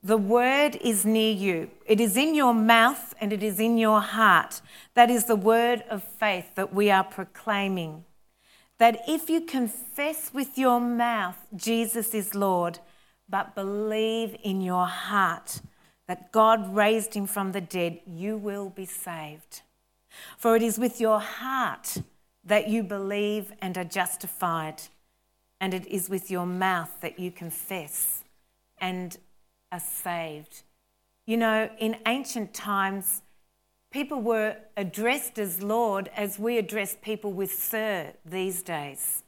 The 0.02 0.18
word 0.18 0.78
is 0.78 1.06
near 1.06 1.34
you, 1.34 1.72
it 1.86 2.00
is 2.00 2.16
in 2.16 2.34
your 2.34 2.54
mouth 2.54 3.14
and 3.20 3.34
it 3.34 3.44
is 3.44 3.60
in 3.60 3.78
your 3.78 4.02
heart. 4.02 4.62
That 4.94 5.10
is 5.10 5.26
the 5.26 5.36
word 5.36 5.84
of 5.90 6.04
faith 6.04 6.56
that 6.56 6.74
we 6.74 6.90
are 6.90 7.04
proclaiming 7.04 8.06
that 8.80 9.02
if 9.08 9.30
you 9.30 9.42
confess 9.42 10.34
with 10.34 10.58
your 10.58 10.80
mouth 10.80 11.38
Jesus 11.56 12.14
is 12.14 12.34
Lord, 12.34 12.80
but 13.28 13.54
believe 13.54 14.36
in 14.42 14.62
your 14.62 14.88
heart 14.88 15.62
that 16.08 16.32
God 16.32 16.74
raised 16.76 17.14
him 17.14 17.28
from 17.28 17.52
the 17.52 17.62
dead, 17.62 18.00
you 18.08 18.36
will 18.36 18.70
be 18.70 18.86
saved. 18.86 19.62
For 20.38 20.56
it 20.56 20.64
is 20.64 20.80
with 20.80 21.00
your 21.00 21.20
heart 21.20 21.98
that 22.44 22.68
you 22.68 22.82
believe 22.82 23.52
and 23.62 23.78
are 23.78 23.84
justified, 23.84 24.82
and 25.62 25.74
it 25.74 25.86
is 25.86 26.10
with 26.10 26.32
your 26.32 26.48
mouth 26.48 26.90
that 27.02 27.20
you 27.20 27.30
confess 27.30 28.24
and 28.80 29.18
are 29.72 29.80
saved. 29.80 30.64
You 31.26 31.38
know, 31.38 31.70
in 31.80 31.98
ancient 32.06 32.54
times, 32.54 33.22
People 33.92 34.22
were 34.22 34.56
addressed 34.78 35.40
as 35.40 35.64
Lord 35.64 36.12
as 36.16 36.38
we 36.38 36.60
address 36.60 36.96
people 37.02 37.34
with 37.34 37.52
Sir 37.52 38.14
these 38.24 38.62
days. 38.62 39.24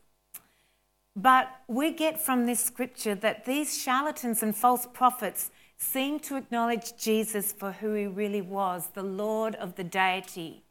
But 1.16 1.50
we 1.68 1.92
get 1.92 2.22
from 2.22 2.46
this 2.46 2.60
scripture 2.60 3.16
that 3.16 3.46
these 3.46 3.76
charlatans 3.76 4.44
and 4.44 4.56
false 4.56 4.88
prophets 4.94 5.50
seem 5.78 6.20
to 6.20 6.36
acknowledge 6.36 6.96
Jesus 6.96 7.52
for 7.52 7.72
who 7.72 7.96
he 7.96 8.06
really 8.06 8.42
was, 8.42 8.90
the 8.94 9.04
Lord 9.04 9.56
of 9.56 9.76
the 9.76 9.84
deity. 9.84 10.64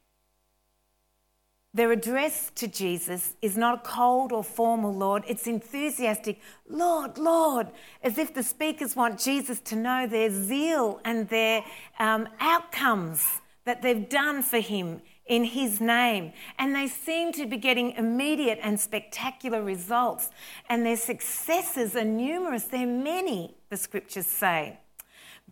Their 1.72 1.92
address 1.92 2.50
to 2.56 2.66
Jesus 2.66 3.34
is 3.40 3.56
not 3.56 3.74
a 3.78 3.88
cold 3.88 4.32
or 4.32 4.42
formal 4.42 4.92
Lord, 4.92 5.22
it's 5.28 5.46
enthusiastic, 5.46 6.40
Lord, 6.68 7.16
Lord, 7.16 7.68
as 8.02 8.18
if 8.18 8.34
the 8.34 8.42
speakers 8.42 8.96
want 8.96 9.20
Jesus 9.20 9.60
to 9.60 9.76
know 9.76 10.06
their 10.06 10.30
zeal 10.30 11.00
and 11.04 11.28
their 11.28 11.64
um, 12.00 12.28
outcomes 12.40 13.24
that 13.64 13.82
they've 13.82 14.08
done 14.08 14.42
for 14.42 14.58
him 14.58 15.00
in 15.26 15.44
his 15.44 15.80
name. 15.80 16.32
And 16.58 16.74
they 16.74 16.88
seem 16.88 17.32
to 17.34 17.46
be 17.46 17.56
getting 17.56 17.92
immediate 17.92 18.58
and 18.62 18.80
spectacular 18.80 19.62
results. 19.62 20.30
And 20.68 20.84
their 20.84 20.96
successes 20.96 21.94
are 21.94 22.04
numerous, 22.04 22.64
they're 22.64 22.84
many, 22.84 23.54
the 23.68 23.76
scriptures 23.76 24.26
say. 24.26 24.80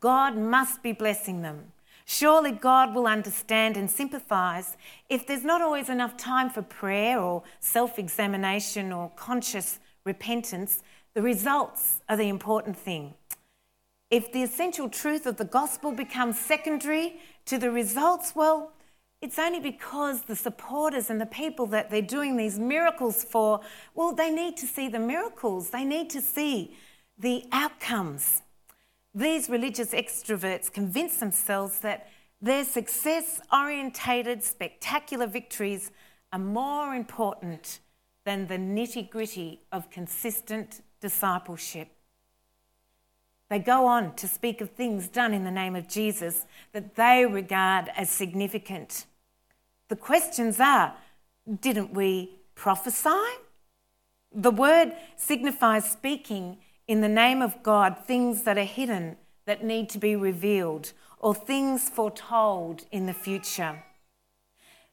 God 0.01 0.37
must 0.37 0.83
be 0.83 0.91
blessing 0.93 1.43
them. 1.43 1.73
Surely 2.11 2.53
God 2.53 2.95
will 2.95 3.07
understand 3.07 3.77
and 3.77 3.91
sympathize 3.91 4.79
if 5.11 5.27
there's 5.27 5.45
not 5.45 5.61
always 5.61 5.91
enough 5.91 6.17
time 6.17 6.49
for 6.49 6.63
prayer 6.63 7.21
or 7.21 7.43
self 7.61 7.99
examination 7.99 8.93
or 8.93 9.11
conscious 9.11 9.79
repentance. 10.05 10.83
The 11.13 11.21
results 11.21 12.01
are 12.09 12.17
the 12.17 12.31
important 12.31 12.79
thing. 12.79 13.13
If 14.11 14.33
the 14.33 14.43
essential 14.43 14.89
truth 14.89 15.27
of 15.27 15.37
the 15.37 15.45
gospel 15.45 15.93
becomes 15.93 16.39
secondary 16.39 17.21
to 17.45 17.59
the 17.59 17.71
results, 17.71 18.35
well, 18.35 18.73
it's 19.21 19.39
only 19.39 19.61
because 19.61 20.23
the 20.23 20.37
supporters 20.37 21.11
and 21.11 21.21
the 21.21 21.27
people 21.27 21.67
that 21.67 21.91
they're 21.91 22.01
doing 22.01 22.39
these 22.39 22.59
miracles 22.59 23.23
for, 23.23 23.61
well, 23.95 24.15
they 24.15 24.31
need 24.31 24.57
to 24.57 24.67
see 24.67 24.89
the 24.89 24.99
miracles, 24.99 25.69
they 25.69 25.85
need 25.85 26.09
to 26.09 26.23
see 26.23 26.75
the 27.19 27.45
outcomes. 27.53 28.41
These 29.19 29.49
religious 29.49 29.91
extroverts 29.95 30.73
convince 30.73 31.17
themselves 31.17 31.81
that 31.81 32.09
their 32.41 32.65
success 32.65 33.41
orientated, 33.53 34.45
spectacular 34.45 35.27
victories 35.27 35.91
are 36.33 36.39
more 36.39 36.95
important 36.95 37.81
than 38.25 38.47
the 38.47 38.59
nitty 38.59 39.11
gritty 39.11 39.63
of 39.73 39.91
consistent 39.91 40.83
discipleship. 41.01 41.89
They 43.51 43.59
go 43.59 43.87
on 43.87 44.15
to 44.15 44.29
speak 44.29 44.61
of 44.61 44.71
things 44.71 45.09
done 45.09 45.35
in 45.35 45.43
the 45.43 45.51
name 45.51 45.75
of 45.75 45.89
Jesus 45.89 46.47
that 46.71 46.95
they 46.95 47.27
regard 47.27 47.91
as 47.97 48.11
significant. 48.11 49.07
The 49.89 49.97
questions 49.97 50.61
are 50.61 50.95
didn't 51.61 51.93
we 51.93 52.39
prophesy? 52.55 53.27
The 54.33 54.53
word 54.53 54.93
signifies 55.17 55.91
speaking 55.91 56.59
in 56.89 57.03
the 57.03 57.09
name 57.09 57.43
of 57.43 57.63
God 57.63 57.99
things 58.07 58.43
that 58.43 58.57
are 58.57 58.65
hidden 58.65 59.19
that 59.45 59.63
need 59.63 59.91
to 59.91 59.99
be 59.99 60.17
revealed 60.17 60.93
or 61.19 61.35
things 61.35 61.89
foretold 61.91 62.85
in 62.91 63.07
the 63.07 63.13
future. 63.13 63.85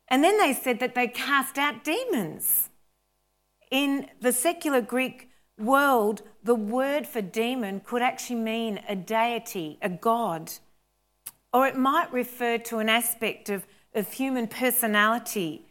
And 0.10 0.24
then 0.24 0.38
they 0.38 0.54
said 0.54 0.80
that 0.80 0.94
they 0.94 1.08
cast 1.08 1.58
out 1.58 1.84
demons. 1.84 2.70
In 3.72 4.10
the 4.22 4.32
secular 4.32 4.82
Greek 4.82 5.30
world, 5.58 6.22
the 6.44 6.56
word 6.56 7.08
for 7.08 7.22
demon 7.22 7.80
could 7.80 8.02
actually 8.02 8.40
mean 8.40 8.82
a 8.88 8.96
deity, 8.96 9.78
a 9.82 9.90
god, 9.90 10.52
or 11.54 11.66
it 11.66 11.78
might 11.78 12.12
refer 12.12 12.58
to 12.58 12.80
an 12.80 12.90
aspect 12.90 13.50
of, 13.50 13.66
of 13.94 14.12
human 14.12 14.48
personality. 14.48 15.66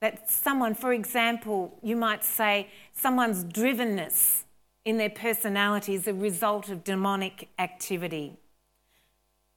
That 0.00 0.30
someone, 0.30 0.74
for 0.74 0.92
example, 0.92 1.78
you 1.82 1.96
might 1.96 2.24
say 2.24 2.68
someone's 2.92 3.44
drivenness 3.44 4.44
in 4.88 4.96
their 4.96 5.10
personality 5.10 5.94
is 5.94 6.08
a 6.08 6.14
result 6.14 6.70
of 6.70 6.82
demonic 6.82 7.50
activity. 7.58 8.38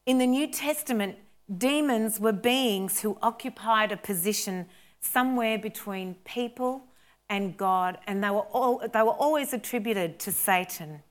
In 0.06 0.18
the 0.18 0.28
New 0.28 0.46
Testament, 0.46 1.16
demons 1.58 2.20
were 2.20 2.34
beings 2.34 3.00
who 3.00 3.18
occupied 3.22 3.94
a 3.94 3.96
position 3.96 4.66
somewhere 5.00 5.58
between 5.58 6.16
people 6.26 6.84
and 7.30 7.56
God, 7.56 7.98
and 8.08 8.22
they 8.22 8.30
were, 8.30 8.50
all, 8.52 8.80
they 8.80 9.02
were 9.02 9.20
always 9.26 9.54
attributed 9.54 10.20
to 10.20 10.34
Satan. 10.34 11.02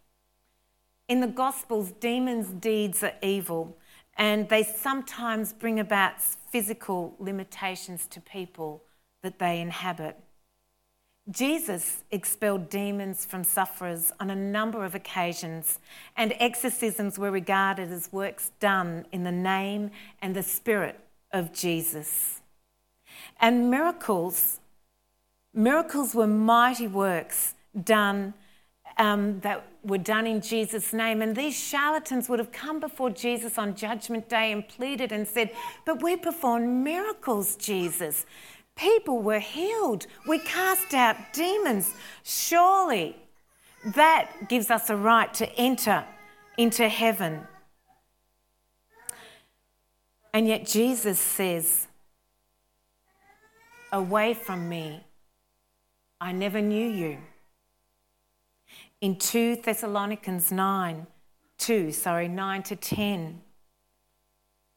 In 1.09 1.21
the 1.21 1.27
Gospels, 1.27 1.91
demons' 1.93 2.49
deeds 2.49 3.03
are 3.03 3.15
evil, 3.23 3.79
and 4.19 4.50
they 4.50 4.62
sometimes 4.62 5.55
bring 5.55 5.81
about 5.81 6.21
physical 6.21 7.17
limitations 7.19 8.07
to 8.09 8.21
people 8.21 8.85
that 9.23 9.39
they 9.39 9.62
inhabit. 9.62 10.19
Jesus 11.31 12.03
expelled 12.11 12.69
demons 12.69 13.25
from 13.25 13.45
sufferers 13.45 14.13
on 14.19 14.31
a 14.31 14.37
number 14.37 14.85
of 14.85 14.95
occasions, 14.95 15.79
and 16.17 16.35
exorcisms 16.39 17.19
were 17.19 17.31
regarded 17.31 17.93
as 17.93 18.13
works 18.13 18.51
done 18.61 19.07
in 19.13 19.25
the 19.25 19.33
name 19.33 19.91
and 20.21 20.35
the 20.35 20.43
spirit 20.43 20.99
of 21.33 21.53
Jesus. 21.53 22.41
And 23.41 23.71
miracles 23.71 24.61
Miracles 25.53 26.15
were 26.15 26.29
mighty 26.29 26.87
works 26.87 27.55
done 27.85 28.35
um, 28.99 29.41
that 29.41 29.67
were 29.83 29.99
done 29.99 30.27
in 30.27 30.41
Jesus' 30.41 30.93
name. 30.93 31.23
And 31.23 31.35
these 31.35 31.59
charlatans 31.59 32.29
would 32.29 32.39
have 32.39 32.53
come 32.53 32.79
before 32.79 33.11
Jesus 33.11 33.59
on 33.59 33.75
Judgment 33.75 34.29
Day 34.29 34.53
and 34.53 34.67
pleaded 34.69 35.11
and 35.11 35.27
said, 35.27 35.51
But 35.85 36.03
we 36.03 36.17
perform 36.17 36.85
miracles, 36.85 37.57
Jesus. 37.57 38.27
People 38.81 39.21
were 39.21 39.41
healed. 39.41 40.07
We 40.27 40.39
cast 40.39 40.95
out 40.95 41.17
demons. 41.35 41.93
Surely 42.23 43.14
that 43.85 44.49
gives 44.49 44.71
us 44.71 44.88
a 44.88 44.97
right 44.97 45.33
to 45.35 45.51
enter 45.57 46.05
into 46.57 46.88
heaven. 46.88 47.47
And 50.33 50.49
yet 50.49 50.64
Jesus 50.64 51.19
says, 51.19 51.88
Away 53.93 54.33
from 54.33 54.69
me, 54.69 55.05
I 56.21 56.33
never 56.33 56.62
knew 56.62 56.88
you. 56.88 57.19
In 59.01 59.16
2 59.16 59.57
Thessalonians 59.57 60.53
9, 60.53 61.07
2, 61.59 61.93
sorry, 61.93 62.29
9 62.29 62.62
to 62.62 62.77
10, 62.77 63.40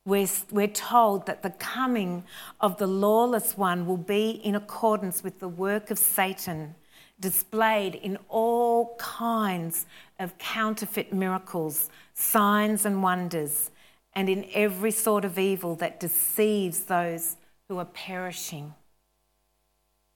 we're, 0.06 0.28
we're 0.52 0.68
told 0.68 1.26
that 1.28 1.44
the 1.44 1.50
coming 1.52 2.24
of 2.60 2.78
the 2.78 2.88
lawless 2.88 3.58
one 3.58 3.86
will 3.86 3.98
be 3.98 4.32
in 4.32 4.56
accordance 4.56 5.24
with 5.24 5.40
the 5.40 5.48
work 5.48 5.92
of 5.92 5.98
Satan, 5.98 6.76
displayed 7.20 7.96
in 7.96 8.18
all 8.28 8.96
kinds 8.98 9.86
of 10.20 10.38
counterfeit 10.38 11.14
miracles, 11.14 11.90
signs, 12.14 12.86
and 12.86 13.02
wonders, 13.02 13.72
and 14.14 14.30
in 14.30 14.46
every 14.54 14.92
sort 14.92 15.24
of 15.24 15.40
evil 15.40 15.76
that 15.76 16.00
deceives 16.00 16.82
those 16.82 17.38
who 17.70 17.78
are 17.78 17.86
perishing. 17.86 18.74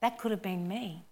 That 0.02 0.18
could 0.18 0.30
have 0.30 0.42
been 0.42 0.68
me. 0.68 1.04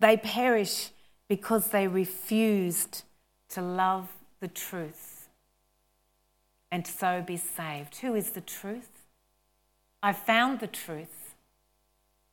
They 0.00 0.16
perish 0.16 0.90
because 1.28 1.68
they 1.68 1.86
refused 1.86 3.04
to 3.50 3.62
love 3.62 4.08
the 4.40 4.48
truth 4.48 5.07
and 6.70 6.86
so 6.86 7.22
be 7.26 7.36
saved. 7.36 7.96
Who 7.96 8.14
is 8.14 8.30
the 8.30 8.40
truth? 8.40 8.90
I 10.02 10.12
found 10.12 10.60
the 10.60 10.66
truth. 10.66 11.34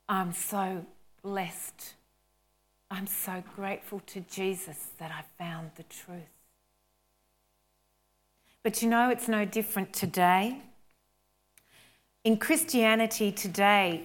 I'm 0.07 0.33
so 0.33 0.85
blessed. 1.23 1.95
I'm 2.91 3.07
so 3.07 3.43
grateful 3.55 4.01
to 4.07 4.21
Jesus 4.21 4.89
that 4.99 5.11
I 5.11 5.23
found 5.43 5.71
the 5.75 5.83
truth. 5.83 6.21
But 8.61 8.81
you 8.81 8.89
know, 8.89 9.09
it's 9.09 9.27
no 9.27 9.45
different 9.45 9.93
today. 9.93 10.59
In 12.23 12.37
Christianity 12.37 13.31
Today, 13.31 14.03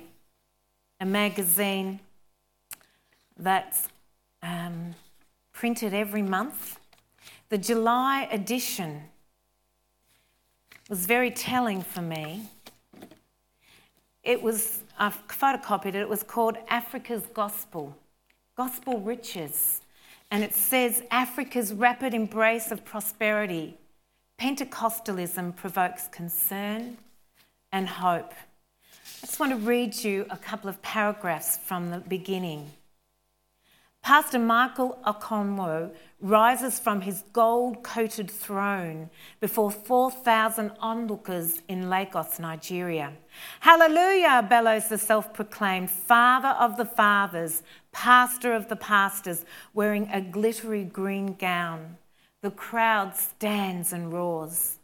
a 1.01 1.07
magazine 1.07 2.01
that's 3.38 3.88
um, 4.43 4.95
printed 5.53 5.95
every 5.95 6.23
month. 6.23 6.79
The 7.49 7.59
July 7.59 8.29
edition 8.31 9.05
was 10.90 11.07
very 11.07 11.31
telling 11.31 11.83
for 11.83 12.03
me. 12.03 12.42
It 14.24 14.42
was, 14.42 14.83
I've 14.98 15.16
photocopied 15.29 15.87
it, 15.87 15.94
it 15.94 16.09
was 16.09 16.24
called 16.24 16.59
Africa's 16.68 17.22
Gospel, 17.33 17.96
Gospel 18.57 19.00
Riches. 19.00 19.81
And 20.33 20.42
it 20.42 20.53
says 20.53 21.03
Africa's 21.11 21.72
rapid 21.72 22.12
embrace 22.12 22.72
of 22.72 22.85
prosperity, 22.85 23.79
Pentecostalism 24.40 25.55
provokes 25.55 26.09
concern 26.09 26.98
and 27.72 27.88
hope. 27.88 28.33
I 29.22 29.26
just 29.26 29.38
want 29.38 29.53
to 29.53 29.59
read 29.59 29.94
you 29.94 30.26
a 30.29 30.37
couple 30.37 30.68
of 30.68 30.83
paragraphs 30.83 31.57
from 31.57 31.90
the 31.90 31.98
beginning. 31.98 32.70
Pastor 34.03 34.39
Michael 34.39 34.99
Okonkwo 35.07 35.95
rises 36.21 36.81
from 36.81 37.03
his 37.03 37.23
gold 37.33 37.83
coated 37.83 38.31
throne 38.31 39.11
before 39.41 39.71
4,000 39.71 40.73
onlookers 40.81 41.61
in 41.69 41.91
Lagos, 41.91 42.39
Nigeria. 42.39 43.13
Hallelujah, 43.61 44.47
bellows 44.49 44.89
the 44.89 44.97
self 44.99 45.35
proclaimed 45.35 45.91
father 45.91 46.49
of 46.49 46.77
the 46.79 46.87
fathers, 46.87 47.63
pastor 47.93 48.55
of 48.55 48.69
the 48.69 48.77
pastors, 48.77 49.45
wearing 49.75 50.09
a 50.09 50.21
glittery 50.21 50.85
green 50.85 51.35
gown. 51.35 51.99
The 52.43 52.51
crowd 52.51 53.17
stands 53.17 53.93
and 53.93 54.11
roars. 54.11 54.79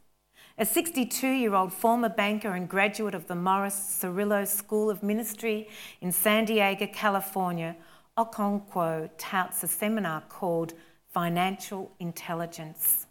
A 0.58 0.66
62 0.66 1.26
year 1.26 1.54
old 1.54 1.72
former 1.72 2.10
banker 2.10 2.52
and 2.52 2.68
graduate 2.68 3.14
of 3.14 3.28
the 3.28 3.34
Morris 3.34 3.74
Cerullo 3.74 4.46
School 4.46 4.88
of 4.90 5.02
Ministry 5.02 5.68
in 6.00 6.12
San 6.12 6.44
Diego, 6.44 6.86
California, 6.86 7.76
Okonkwo 8.18 9.10
touts 9.18 9.62
a 9.62 9.66
seminar 9.66 10.22
called 10.30 10.72
Financial 11.12 11.92
Intelligence. 12.00 13.06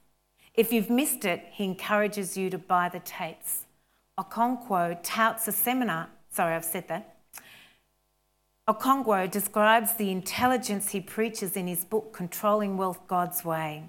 If 0.56 0.74
you've 0.74 0.90
missed 0.90 1.26
it, 1.26 1.44
he 1.52 1.64
encourages 1.64 2.36
you 2.36 2.50
to 2.50 2.58
buy 2.58 2.90
the 2.90 3.02
tapes. 3.02 3.66
Okonkwo 4.20 4.98
touts 5.04 5.48
a 5.48 5.52
seminar, 5.52 6.10
sorry, 6.32 6.56
I've 6.56 6.66
said 6.66 6.88
that. 6.88 7.18
Okonkwo 8.68 9.30
describes 9.30 9.94
the 9.94 10.10
intelligence 10.10 10.90
he 10.90 11.02
preaches 11.02 11.56
in 11.56 11.68
his 11.68 11.86
book, 11.86 12.12
Controlling 12.12 12.76
Wealth 12.76 13.02
God's 13.08 13.46
Way. 13.46 13.84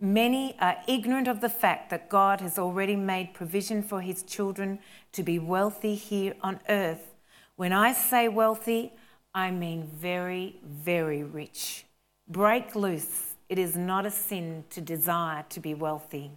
Many 0.00 0.56
are 0.58 0.78
ignorant 0.88 1.28
of 1.28 1.40
the 1.40 1.48
fact 1.48 1.88
that 1.90 2.08
God 2.08 2.40
has 2.40 2.58
already 2.58 2.96
made 2.96 3.32
provision 3.32 3.80
for 3.80 4.00
his 4.00 4.24
children 4.24 4.80
to 5.12 5.22
be 5.22 5.38
wealthy 5.38 5.94
here 5.94 6.34
on 6.40 6.58
earth. 6.68 7.14
When 7.54 7.72
I 7.72 7.92
say 7.92 8.26
wealthy, 8.26 8.94
I 9.34 9.50
mean 9.50 9.88
very, 9.94 10.60
very 10.62 11.22
rich. 11.22 11.86
Break 12.28 12.76
loose. 12.76 13.34
It 13.48 13.58
is 13.58 13.76
not 13.76 14.04
a 14.04 14.10
sin 14.10 14.64
to 14.70 14.80
desire 14.80 15.44
to 15.48 15.60
be 15.60 15.74
wealthy. 15.74 16.30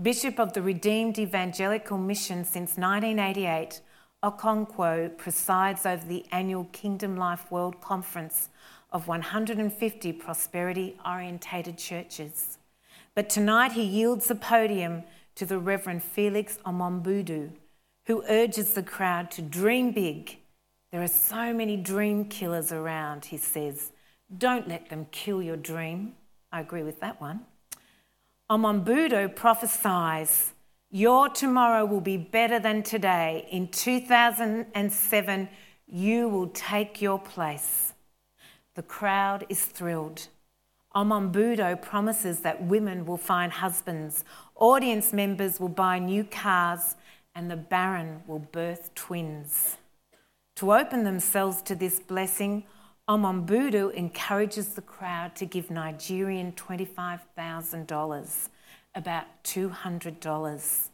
Bishop 0.00 0.38
of 0.38 0.52
the 0.52 0.62
Redeemed 0.62 1.18
Evangelical 1.18 1.98
Mission 1.98 2.44
since 2.44 2.76
1988, 2.76 3.80
Okonkwo 4.22 5.16
presides 5.18 5.84
over 5.84 6.06
the 6.06 6.24
annual 6.30 6.68
Kingdom 6.72 7.16
Life 7.16 7.50
World 7.50 7.80
Conference 7.80 8.48
of 8.92 9.08
150 9.08 10.12
prosperity 10.12 10.96
orientated 11.04 11.78
churches. 11.78 12.58
But 13.14 13.28
tonight 13.28 13.72
he 13.72 13.82
yields 13.82 14.28
the 14.28 14.34
podium 14.36 15.02
to 15.34 15.44
the 15.44 15.58
Reverend 15.58 16.02
Felix 16.02 16.58
Omombudu, 16.64 17.50
who 18.06 18.24
urges 18.28 18.74
the 18.74 18.82
crowd 18.82 19.30
to 19.32 19.42
dream 19.42 19.90
big. 19.90 20.38
There 20.92 21.02
are 21.02 21.08
so 21.08 21.54
many 21.54 21.78
dream 21.78 22.26
killers 22.26 22.70
around, 22.70 23.24
he 23.24 23.38
says. 23.38 23.92
Don't 24.36 24.68
let 24.68 24.90
them 24.90 25.06
kill 25.10 25.42
your 25.42 25.56
dream. 25.56 26.16
I 26.52 26.60
agree 26.60 26.82
with 26.82 27.00
that 27.00 27.18
one. 27.18 27.46
Omombudu 28.50 29.34
prophesies, 29.34 30.52
Your 30.90 31.30
tomorrow 31.30 31.86
will 31.86 32.02
be 32.02 32.18
better 32.18 32.58
than 32.58 32.82
today. 32.82 33.48
In 33.50 33.68
2007, 33.68 35.48
you 35.86 36.28
will 36.28 36.48
take 36.48 37.00
your 37.00 37.18
place. 37.18 37.94
The 38.74 38.82
crowd 38.82 39.46
is 39.48 39.64
thrilled. 39.64 40.28
Omombudu 40.94 41.80
promises 41.80 42.40
that 42.40 42.62
women 42.62 43.06
will 43.06 43.16
find 43.16 43.50
husbands, 43.50 44.26
audience 44.56 45.14
members 45.14 45.58
will 45.58 45.70
buy 45.70 45.98
new 45.98 46.22
cars, 46.22 46.96
and 47.34 47.50
the 47.50 47.56
Baron 47.56 48.22
will 48.26 48.40
birth 48.40 48.94
twins. 48.94 49.78
To 50.56 50.72
open 50.74 51.04
themselves 51.04 51.62
to 51.62 51.74
this 51.74 51.98
blessing, 51.98 52.64
Omombudu 53.08 53.92
encourages 53.94 54.68
the 54.68 54.82
crowd 54.82 55.34
to 55.36 55.46
give 55.46 55.70
Nigerian 55.70 56.52
$25,000, 56.52 58.48
about 58.94 59.24
$200. 59.44 60.88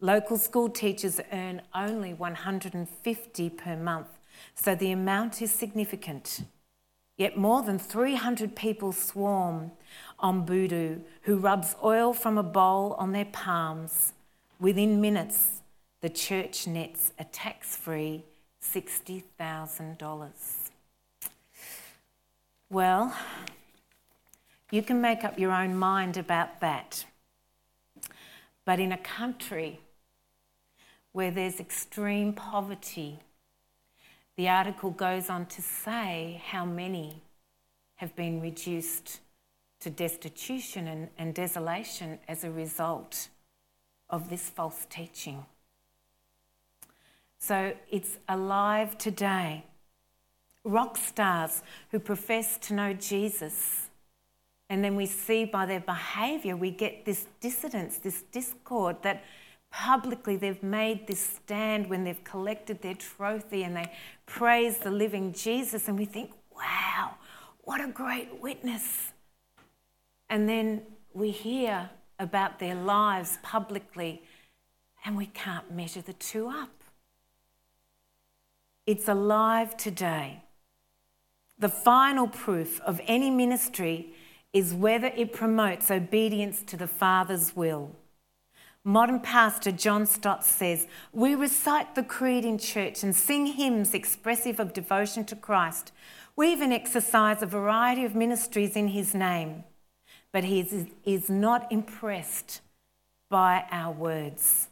Local 0.00 0.38
school 0.38 0.70
teachers 0.70 1.20
earn 1.32 1.60
only 1.74 2.14
150 2.14 3.50
per 3.50 3.76
month, 3.76 4.08
so 4.54 4.74
the 4.74 4.92
amount 4.92 5.42
is 5.42 5.52
significant. 5.52 6.44
Yet 7.18 7.36
more 7.36 7.62
than 7.62 7.78
300 7.78 8.56
people 8.56 8.92
swarm 8.92 9.72
Omombudu, 10.22 11.02
who 11.22 11.36
rubs 11.36 11.76
oil 11.84 12.14
from 12.14 12.38
a 12.38 12.42
bowl 12.42 12.94
on 12.94 13.12
their 13.12 13.26
palms. 13.26 14.14
Within 14.58 15.00
minutes, 15.00 15.60
the 16.00 16.08
church 16.08 16.66
nets 16.66 17.12
a 17.18 17.24
tax 17.24 17.76
free 17.76 18.24
$60,000. 18.62 20.30
Well, 22.68 23.16
you 24.70 24.82
can 24.82 25.00
make 25.00 25.24
up 25.24 25.38
your 25.38 25.52
own 25.52 25.74
mind 25.76 26.16
about 26.16 26.60
that. 26.60 27.04
But 28.64 28.78
in 28.78 28.92
a 28.92 28.98
country 28.98 29.80
where 31.12 31.30
there's 31.30 31.58
extreme 31.58 32.32
poverty, 32.32 33.18
the 34.36 34.48
article 34.48 34.90
goes 34.90 35.28
on 35.28 35.46
to 35.46 35.62
say 35.62 36.40
how 36.46 36.64
many 36.64 37.22
have 37.96 38.14
been 38.14 38.40
reduced 38.40 39.20
to 39.80 39.90
destitution 39.90 40.86
and, 40.86 41.08
and 41.18 41.34
desolation 41.34 42.18
as 42.28 42.44
a 42.44 42.50
result 42.50 43.28
of 44.08 44.30
this 44.30 44.48
false 44.48 44.86
teaching. 44.88 45.44
So 47.40 47.72
it's 47.90 48.18
alive 48.28 48.98
today. 48.98 49.64
Rock 50.62 50.98
stars 50.98 51.62
who 51.90 51.98
profess 51.98 52.58
to 52.58 52.74
know 52.74 52.92
Jesus. 52.92 53.88
And 54.68 54.84
then 54.84 54.94
we 54.94 55.06
see 55.06 55.46
by 55.46 55.64
their 55.66 55.80
behaviour, 55.80 56.54
we 56.54 56.70
get 56.70 57.06
this 57.06 57.26
dissidence, 57.40 57.96
this 57.96 58.22
discord 58.30 59.02
that 59.02 59.24
publicly 59.70 60.36
they've 60.36 60.62
made 60.62 61.06
this 61.06 61.18
stand 61.18 61.88
when 61.88 62.04
they've 62.04 62.22
collected 62.24 62.82
their 62.82 62.94
trophy 62.94 63.62
and 63.62 63.74
they 63.74 63.90
praise 64.26 64.78
the 64.78 64.90
living 64.90 65.32
Jesus, 65.32 65.88
and 65.88 65.98
we 65.98 66.04
think, 66.04 66.32
wow, 66.54 67.14
what 67.62 67.80
a 67.80 67.88
great 67.88 68.40
witness. 68.40 69.12
And 70.28 70.48
then 70.48 70.82
we 71.14 71.30
hear 71.30 71.90
about 72.18 72.58
their 72.58 72.74
lives 72.74 73.38
publicly, 73.42 74.22
and 75.04 75.16
we 75.16 75.26
can't 75.26 75.72
measure 75.72 76.02
the 76.02 76.12
two 76.12 76.48
up. 76.48 76.79
It's 78.86 79.08
alive 79.08 79.76
today. 79.76 80.42
The 81.58 81.68
final 81.68 82.26
proof 82.26 82.80
of 82.80 83.00
any 83.06 83.30
ministry 83.30 84.14
is 84.52 84.72
whether 84.72 85.08
it 85.08 85.32
promotes 85.32 85.90
obedience 85.90 86.62
to 86.62 86.76
the 86.76 86.88
Father's 86.88 87.54
will. 87.54 87.94
Modern 88.82 89.20
pastor 89.20 89.70
John 89.70 90.06
Stott 90.06 90.44
says, 90.44 90.86
We 91.12 91.34
recite 91.34 91.94
the 91.94 92.02
creed 92.02 92.46
in 92.46 92.56
church 92.56 93.02
and 93.02 93.14
sing 93.14 93.46
hymns 93.46 93.92
expressive 93.92 94.58
of 94.58 94.72
devotion 94.72 95.24
to 95.26 95.36
Christ. 95.36 95.92
We 96.34 96.50
even 96.50 96.72
exercise 96.72 97.42
a 97.42 97.46
variety 97.46 98.06
of 98.06 98.14
ministries 98.14 98.76
in 98.76 98.88
his 98.88 99.14
name. 99.14 99.64
But 100.32 100.44
he 100.44 100.60
is, 100.60 100.86
is 101.04 101.28
not 101.28 101.70
impressed 101.70 102.62
by 103.28 103.66
our 103.70 103.92
words. 103.92 104.69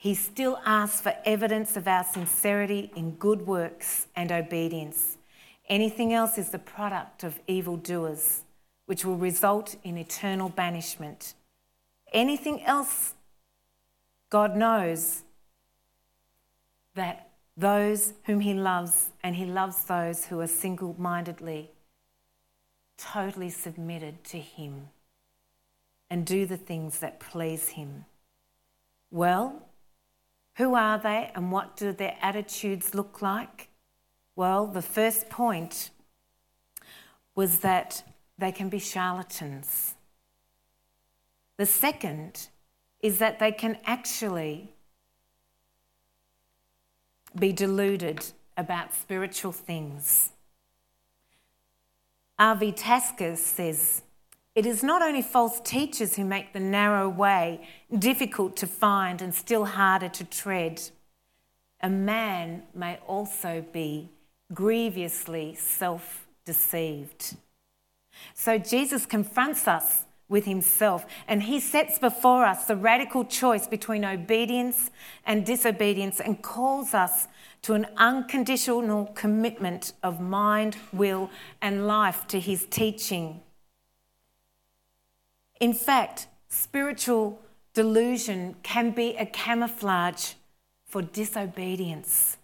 He 0.00 0.14
still 0.14 0.58
asks 0.64 1.02
for 1.02 1.12
evidence 1.26 1.76
of 1.76 1.86
our 1.86 2.04
sincerity 2.04 2.90
in 2.96 3.16
good 3.16 3.46
works 3.46 4.06
and 4.16 4.32
obedience. 4.32 5.18
Anything 5.68 6.14
else 6.14 6.38
is 6.38 6.48
the 6.48 6.58
product 6.58 7.22
of 7.22 7.38
evildoers, 7.46 8.44
which 8.86 9.04
will 9.04 9.18
result 9.18 9.76
in 9.84 9.98
eternal 9.98 10.48
banishment. 10.48 11.34
Anything 12.14 12.64
else 12.64 13.12
God 14.30 14.56
knows 14.56 15.22
that 16.94 17.28
those 17.54 18.14
whom 18.24 18.40
He 18.40 18.54
loves, 18.54 19.10
and 19.22 19.36
He 19.36 19.44
loves 19.44 19.84
those 19.84 20.24
who 20.24 20.40
are 20.40 20.46
single 20.46 20.96
mindedly, 20.98 21.72
totally 22.96 23.50
submitted 23.50 24.24
to 24.24 24.38
Him 24.38 24.88
and 26.08 26.24
do 26.24 26.46
the 26.46 26.56
things 26.56 27.00
that 27.00 27.20
please 27.20 27.68
Him. 27.68 28.06
Well, 29.10 29.66
who 30.60 30.74
are 30.74 30.98
they 30.98 31.30
and 31.34 31.50
what 31.50 31.74
do 31.74 31.90
their 31.90 32.18
attitudes 32.20 32.94
look 32.94 33.22
like? 33.22 33.70
Well, 34.36 34.66
the 34.66 34.82
first 34.82 35.30
point 35.30 35.88
was 37.34 37.60
that 37.60 38.02
they 38.36 38.52
can 38.52 38.68
be 38.68 38.78
charlatans. 38.78 39.94
The 41.56 41.64
second 41.64 42.48
is 43.00 43.16
that 43.20 43.38
they 43.38 43.52
can 43.52 43.78
actually 43.86 44.74
be 47.38 47.52
deluded 47.52 48.22
about 48.54 48.94
spiritual 48.94 49.52
things. 49.52 50.28
R.V. 52.38 52.72
Tasker 52.72 53.34
says, 53.36 54.02
It 54.54 54.66
is 54.66 54.82
not 54.82 55.02
only 55.02 55.22
false 55.22 55.60
teachers 55.60 56.16
who 56.16 56.24
make 56.24 56.52
the 56.52 56.60
narrow 56.60 57.08
way 57.08 57.66
difficult 57.96 58.56
to 58.58 58.66
find 58.66 59.22
and 59.22 59.34
still 59.34 59.64
harder 59.64 60.08
to 60.08 60.24
tread. 60.24 60.82
A 61.80 61.88
man 61.88 62.64
may 62.74 62.98
also 63.06 63.64
be 63.72 64.10
grievously 64.52 65.54
self 65.54 66.26
deceived. 66.44 67.36
So 68.34 68.58
Jesus 68.58 69.06
confronts 69.06 69.68
us 69.68 70.04
with 70.30 70.46
himself. 70.46 71.04
And 71.28 71.42
he 71.42 71.60
sets 71.60 71.98
before 71.98 72.46
us 72.46 72.64
the 72.64 72.76
radical 72.76 73.26
choice 73.26 73.66
between 73.66 74.04
obedience 74.04 74.90
and 75.26 75.44
disobedience 75.44 76.20
and 76.20 76.40
calls 76.40 76.94
us 76.94 77.28
to 77.62 77.74
an 77.74 77.86
unconditional 77.98 79.06
commitment 79.14 79.92
of 80.02 80.20
mind, 80.20 80.76
will, 80.92 81.30
and 81.60 81.86
life 81.86 82.26
to 82.28 82.40
his 82.40 82.64
teaching. 82.70 83.42
In 85.60 85.74
fact, 85.74 86.26
spiritual 86.48 87.40
delusion 87.74 88.56
can 88.62 88.90
be 88.90 89.16
a 89.16 89.26
camouflage 89.26 90.32
for 90.86 91.02
disobedience. 91.02 92.38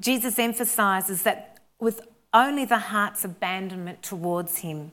Jesus 0.00 0.38
emphasizes 0.38 1.22
that 1.22 1.58
with 1.80 2.02
only 2.32 2.64
the 2.64 2.78
heart's 2.78 3.24
abandonment 3.24 4.02
towards 4.02 4.58
him, 4.58 4.92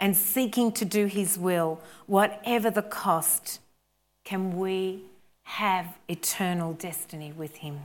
and 0.00 0.16
seeking 0.16 0.72
to 0.72 0.84
do 0.84 1.06
His 1.06 1.38
will, 1.38 1.80
whatever 2.06 2.70
the 2.70 2.82
cost, 2.82 3.60
can 4.24 4.56
we 4.58 5.04
have 5.42 5.98
eternal 6.08 6.72
destiny 6.72 7.32
with 7.32 7.56
Him. 7.56 7.80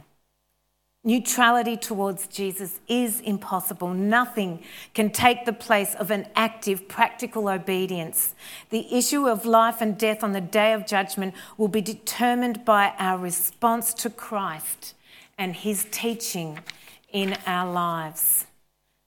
Neutrality 1.08 1.78
towards 1.78 2.26
Jesus 2.26 2.80
is 2.88 3.22
impossible. 3.22 3.94
Nothing 3.94 4.64
can 4.96 5.12
take 5.12 5.46
the 5.46 5.54
place 5.54 5.94
of 5.94 6.10
an 6.10 6.28
active, 6.36 6.88
practical 6.88 7.48
obedience. 7.48 8.34
The 8.72 8.92
issue 8.92 9.28
of 9.28 9.46
life 9.46 9.82
and 9.82 10.00
death 10.00 10.24
on 10.24 10.32
the 10.32 10.42
day 10.42 10.74
of 10.74 10.88
judgment 10.88 11.36
will 11.58 11.68
be 11.68 11.80
determined 11.80 12.66
by 12.66 12.94
our 12.98 13.20
response 13.20 13.94
to 13.94 14.10
Christ 14.10 14.96
and 15.38 15.56
his 15.56 15.86
teaching 15.92 16.58
in 17.12 17.38
our 17.46 17.72
lives. 17.72 18.48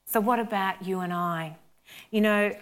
So, 0.05 0.21
what 0.21 0.39
about 0.39 0.85
you 0.85 1.01
and 1.01 1.11
I? 1.11 1.57
You 2.11 2.21
know, 2.21 2.55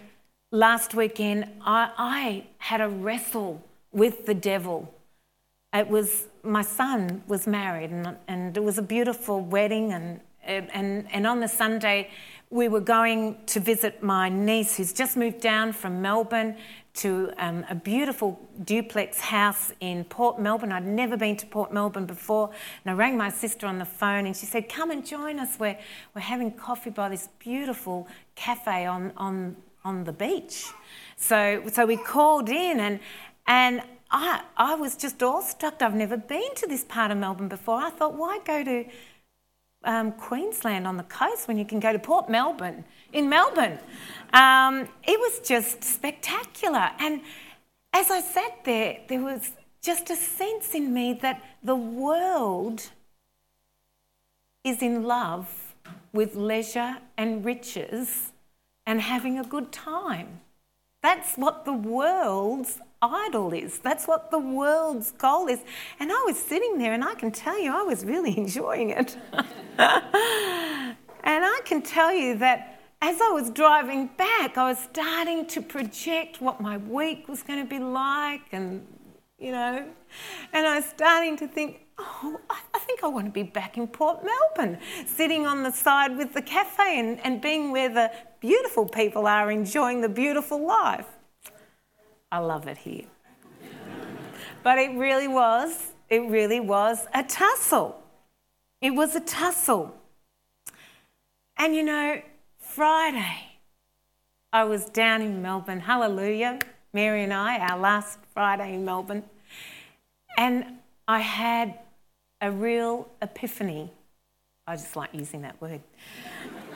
last 0.50 0.96
weekend, 0.96 1.48
I, 1.62 1.92
I 1.96 2.44
had 2.58 2.82
a 2.82 2.90
wrestle 2.90 3.64
with 3.92 4.26
the 4.26 4.34
devil. 4.34 4.92
It 5.74 5.90
was 5.90 6.26
my 6.48 6.62
son 6.62 7.24
was 7.28 7.46
married, 7.46 7.92
and, 7.92 8.18
and 8.28 8.56
it 8.56 8.64
was 8.64 8.78
a 8.78 8.82
beautiful 8.82 9.42
wedding. 9.42 9.94
And, 9.94 10.22
and, 10.44 11.08
and 11.12 11.28
on 11.28 11.40
the 11.42 11.48
Sunday, 11.48 12.10
we 12.50 12.70
were 12.70 12.80
going 12.80 13.38
to 13.48 13.60
visit 13.60 14.02
my 14.02 14.30
niece 14.30 14.78
who's 14.78 14.94
just 14.94 15.18
moved 15.18 15.42
down 15.42 15.74
from 15.74 16.02
Melbourne 16.02 16.56
to 16.96 17.32
um, 17.38 17.66
a 17.70 17.76
beautiful 17.76 18.40
duplex 18.64 19.20
house 19.20 19.72
in 19.82 20.04
Port 20.06 20.40
Melbourne. 20.40 20.72
I'd 20.72 20.86
never 20.86 21.18
been 21.18 21.36
to 21.38 21.46
Port 21.46 21.72
Melbourne 21.72 22.06
before, 22.06 22.50
and 22.84 22.92
I 22.92 22.96
rang 22.96 23.18
my 23.18 23.30
sister 23.30 23.68
on 23.68 23.78
the 23.78 23.86
phone 23.86 24.26
and 24.26 24.36
she 24.36 24.46
said, 24.46 24.70
Come 24.70 24.90
and 24.90 25.06
join 25.06 25.40
us. 25.40 25.60
We're, 25.60 25.78
we're 26.16 26.22
having 26.22 26.52
coffee 26.52 26.90
by 26.90 27.10
this 27.10 27.30
beautiful 27.38 28.08
cafe 28.36 28.86
on, 28.86 29.12
on, 29.18 29.58
on 29.84 30.06
the 30.06 30.14
beach. 30.14 30.66
So, 31.18 31.64
so 31.72 31.86
we 31.86 31.98
called 31.98 32.50
in, 32.50 32.80
and, 32.80 33.00
and 33.46 33.82
I, 34.10 34.42
I 34.56 34.76
was 34.76 34.96
just 34.96 35.22
awestruck. 35.22 35.82
I've 35.82 35.96
never 35.96 36.18
been 36.18 36.56
to 36.56 36.68
this 36.68 36.84
part 36.84 37.12
of 37.12 37.18
Melbourne 37.18 37.48
before. 37.48 37.76
I 37.76 37.90
thought, 37.90 38.14
why 38.14 38.40
go 38.46 38.64
to 38.64 38.86
um, 39.84 40.12
Queensland 40.14 40.88
on 40.88 40.98
the 40.98 41.04
coast 41.04 41.48
when 41.48 41.58
you 41.58 41.66
can 41.66 41.80
go 41.80 41.92
to 41.92 42.00
Port 42.00 42.30
Melbourne 42.30 42.86
in 43.12 43.30
Melbourne? 43.30 43.80
Um, 44.34 44.88
it 45.04 45.20
was 45.20 45.40
just 45.46 45.84
spectacular. 45.84 46.92
And 47.00 47.22
as 47.94 48.10
I 48.10 48.22
sat 48.22 48.64
there, 48.64 49.00
there 49.08 49.22
was 49.22 49.52
just 49.82 50.10
a 50.10 50.16
sense 50.16 50.74
in 50.74 50.94
me 50.94 51.14
that 51.22 51.42
the 51.64 51.76
world 51.76 52.90
is 54.64 54.82
in 54.82 55.04
love 55.04 55.76
with 56.14 56.36
leisure 56.36 56.98
and 57.18 57.44
riches 57.44 58.32
and 58.86 59.02
having 59.02 59.38
a 59.38 59.44
good 59.44 59.72
time. 59.72 60.42
That's 61.02 61.36
what 61.36 61.66
the 61.66 61.74
world's 61.74 62.80
idol 63.02 63.54
is. 63.54 63.80
That's 63.80 64.08
what 64.08 64.32
the 64.32 64.40
world's 64.40 65.12
goal 65.12 65.48
is. 65.48 65.60
And 66.00 66.12
I 66.12 66.24
was 66.26 66.38
sitting 66.38 66.78
there 66.78 66.94
and 66.94 67.04
I 67.04 67.16
can 67.16 67.32
tell 67.32 67.60
you 67.60 67.72
I 67.74 67.84
was 67.84 68.06
really 68.06 68.38
enjoying 68.44 68.92
it. 68.92 69.18
and 69.34 69.46
I 71.46 71.62
can 71.66 71.82
tell 71.82 72.14
you 72.14 72.38
that 72.38 72.78
as 73.02 73.22
I 73.22 73.30
was 73.30 73.52
driving 73.52 74.08
back, 74.18 74.58
I 74.58 74.70
was 74.70 74.80
starting 74.80 75.46
to 75.48 75.62
project 75.62 76.42
what 76.42 76.60
my 76.60 76.78
week 76.78 77.28
was 77.28 77.44
going 77.44 77.64
to 77.64 77.70
be 77.70 77.80
like, 77.80 78.42
and 78.52 78.86
you 79.38 79.52
know, 79.52 79.86
and 80.52 80.66
I 80.66 80.78
was 80.78 80.86
starting 80.86 81.38
to 81.38 81.48
think, 81.48 81.82
oh, 82.00 82.40
I 82.50 82.80
think 82.80 83.04
I 83.04 83.08
want 83.08 83.28
to 83.28 83.32
be 83.32 83.44
back 83.44 83.78
in 83.78 83.88
Port 83.88 84.24
Melbourne, 84.24 84.80
sitting 85.06 85.46
on 85.46 85.62
the 85.62 85.72
side 85.72 86.18
with 86.18 86.34
the 86.34 86.42
cafe 86.42 87.00
and, 87.00 87.20
and 87.24 87.40
being 87.40 87.72
where 87.72 87.90
the 87.90 88.12
beautiful 88.40 88.88
people 88.88 89.28
are 89.28 89.52
enjoying 89.52 90.02
the 90.02 90.10
beautiful 90.10 90.66
life. 90.66 91.06
I 92.32 92.40
love 92.40 92.68
it 92.68 92.78
here. 92.78 93.06
but 94.64 94.78
it 94.78 94.92
really 94.98 95.28
was, 95.28 95.94
it 96.10 96.22
really 96.30 96.60
was 96.60 97.06
a 97.14 97.24
tussle. 97.24 98.02
It 98.82 98.92
was 98.92 99.16
a 99.16 99.22
tussle. 99.22 99.96
And 101.58 101.76
you 101.76 101.84
know, 101.84 102.22
Friday, 102.60 103.48
I 104.54 104.64
was 104.66 104.86
down 104.86 105.22
in 105.22 105.42
Melbourne. 105.42 105.80
Hallelujah. 105.80 106.60
Mary 106.94 107.24
and 107.24 107.34
I, 107.34 107.58
our 107.60 107.78
last 107.78 108.20
Friday 108.34 108.74
in 108.74 108.86
Melbourne. 108.86 109.24
And 110.38 110.66
I 111.08 111.20
had 111.20 111.80
a 112.42 112.52
real 112.52 113.08
epiphany. 113.22 113.92
I 114.68 114.76
just 114.76 114.96
like 114.96 115.10
using 115.14 115.42
that 115.42 115.60
word. 115.62 115.82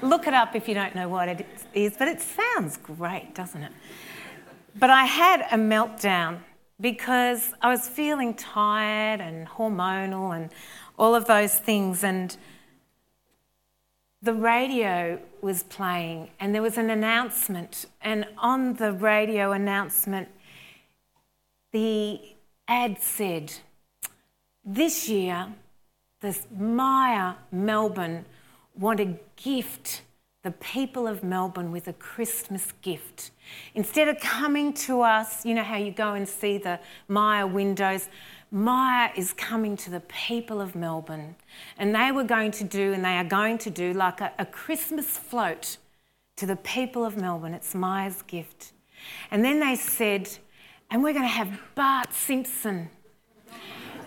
Look 0.01 0.25
it 0.27 0.33
up 0.33 0.55
if 0.55 0.67
you 0.67 0.73
don't 0.73 0.95
know 0.95 1.09
what 1.09 1.29
it 1.29 1.45
is, 1.73 1.95
but 1.97 2.07
it 2.07 2.21
sounds 2.21 2.77
great, 2.77 3.35
doesn't 3.35 3.61
it? 3.61 3.71
But 4.75 4.89
I 4.89 5.05
had 5.05 5.41
a 5.51 5.57
meltdown 5.57 6.39
because 6.79 7.53
I 7.61 7.69
was 7.69 7.87
feeling 7.87 8.33
tired 8.33 9.21
and 9.21 9.47
hormonal 9.47 10.35
and 10.35 10.49
all 10.97 11.13
of 11.13 11.25
those 11.25 11.55
things. 11.55 12.03
And 12.03 12.35
the 14.21 14.33
radio 14.33 15.19
was 15.41 15.63
playing 15.63 16.29
and 16.39 16.55
there 16.55 16.61
was 16.61 16.77
an 16.77 16.89
announcement. 16.89 17.85
And 18.01 18.25
on 18.37 18.75
the 18.75 18.93
radio 18.93 19.51
announcement, 19.51 20.29
the 21.71 22.21
ad 22.67 23.01
said, 23.01 23.53
This 24.63 25.09
year, 25.09 25.53
the 26.21 26.37
Myer 26.57 27.35
Melbourne 27.51 28.25
want 28.77 28.99
to 28.99 29.17
gift 29.35 30.03
the 30.43 30.51
people 30.51 31.07
of 31.07 31.23
Melbourne 31.23 31.71
with 31.71 31.87
a 31.87 31.93
Christmas 31.93 32.73
gift. 32.81 33.31
Instead 33.75 34.07
of 34.07 34.19
coming 34.19 34.73
to 34.73 35.01
us, 35.01 35.45
you 35.45 35.53
know 35.53 35.63
how 35.63 35.77
you 35.77 35.91
go 35.91 36.13
and 36.13 36.27
see 36.27 36.57
the 36.57 36.79
Myer 37.07 37.45
windows, 37.45 38.09
Myer 38.49 39.11
is 39.15 39.33
coming 39.33 39.77
to 39.77 39.89
the 39.89 39.99
people 40.01 40.59
of 40.59 40.75
Melbourne, 40.75 41.35
and 41.77 41.93
they 41.95 42.11
were 42.11 42.23
going 42.23 42.51
to 42.51 42.63
do, 42.63 42.91
and 42.91 43.05
they 43.05 43.17
are 43.17 43.23
going 43.23 43.57
to 43.59 43.69
do, 43.69 43.93
like 43.93 44.19
a, 44.19 44.33
a 44.39 44.45
Christmas 44.45 45.17
float 45.17 45.77
to 46.37 46.45
the 46.45 46.55
people 46.57 47.05
of 47.05 47.17
Melbourne. 47.17 47.53
It's 47.53 47.75
Myer's 47.75 48.23
gift. 48.23 48.73
And 49.29 49.45
then 49.45 49.59
they 49.59 49.75
said, 49.75 50.29
and 50.89 51.03
we're 51.03 51.13
going 51.13 51.23
to 51.23 51.29
have 51.29 51.59
Bart 51.75 52.13
Simpson. 52.13 52.89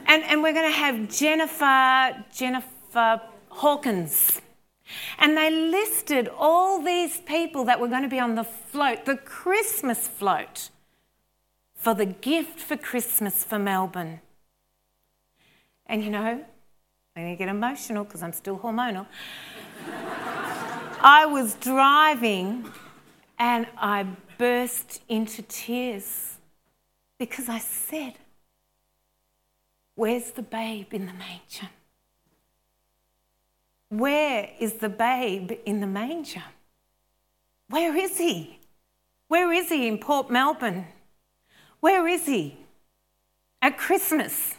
And, 0.06 0.22
and 0.24 0.42
we're 0.42 0.52
going 0.52 0.70
to 0.70 0.76
have 0.76 1.08
Jennifer, 1.08 2.24
Jennifer 2.34 3.22
Hawkins. 3.48 4.40
And 5.18 5.36
they 5.36 5.50
listed 5.50 6.28
all 6.36 6.82
these 6.82 7.20
people 7.20 7.64
that 7.64 7.80
were 7.80 7.88
going 7.88 8.02
to 8.02 8.08
be 8.08 8.20
on 8.20 8.34
the 8.34 8.44
float, 8.44 9.04
the 9.04 9.16
Christmas 9.16 10.08
float, 10.08 10.70
for 11.74 11.94
the 11.94 12.06
gift 12.06 12.60
for 12.60 12.76
Christmas 12.76 13.44
for 13.44 13.58
Melbourne. 13.58 14.20
And 15.86 16.02
you 16.02 16.10
know, 16.10 16.44
I'm 17.16 17.22
going 17.22 17.36
to 17.36 17.38
get 17.38 17.48
emotional 17.48 18.04
because 18.04 18.22
I'm 18.22 18.32
still 18.32 18.58
hormonal. 18.58 19.06
I 21.00 21.26
was 21.26 21.54
driving 21.54 22.66
and 23.38 23.66
I 23.76 24.06
burst 24.38 25.02
into 25.08 25.42
tears 25.42 26.38
because 27.18 27.48
I 27.48 27.58
said, 27.58 28.14
Where's 29.96 30.32
the 30.32 30.42
babe 30.42 30.92
in 30.92 31.06
the 31.06 31.12
manger? 31.12 31.70
Where 33.98 34.50
is 34.58 34.74
the 34.74 34.88
babe 34.88 35.52
in 35.64 35.78
the 35.78 35.86
manger? 35.86 36.42
Where 37.68 37.96
is 37.96 38.18
he? 38.18 38.58
Where 39.28 39.52
is 39.52 39.68
he 39.68 39.86
in 39.86 39.98
Port 39.98 40.30
Melbourne? 40.30 40.86
Where 41.78 42.08
is 42.08 42.26
he? 42.26 42.58
At 43.62 43.78
Christmas. 43.78 44.54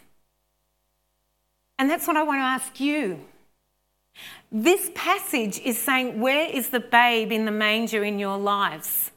And 1.78 1.90
that's 1.90 2.08
what 2.08 2.16
I 2.16 2.24
want 2.24 2.40
to 2.40 2.44
ask 2.44 2.80
you. 2.80 3.26
This 4.54 4.90
passage 4.96 5.60
is 5.60 5.78
saying, 5.78 6.22
Where 6.22 6.50
is 6.50 6.70
the 6.70 6.80
babe 6.80 7.34
in 7.34 7.44
the 7.44 7.52
manger 7.52 8.06
in 8.06 8.18
your 8.20 8.38
lives? 8.38 9.12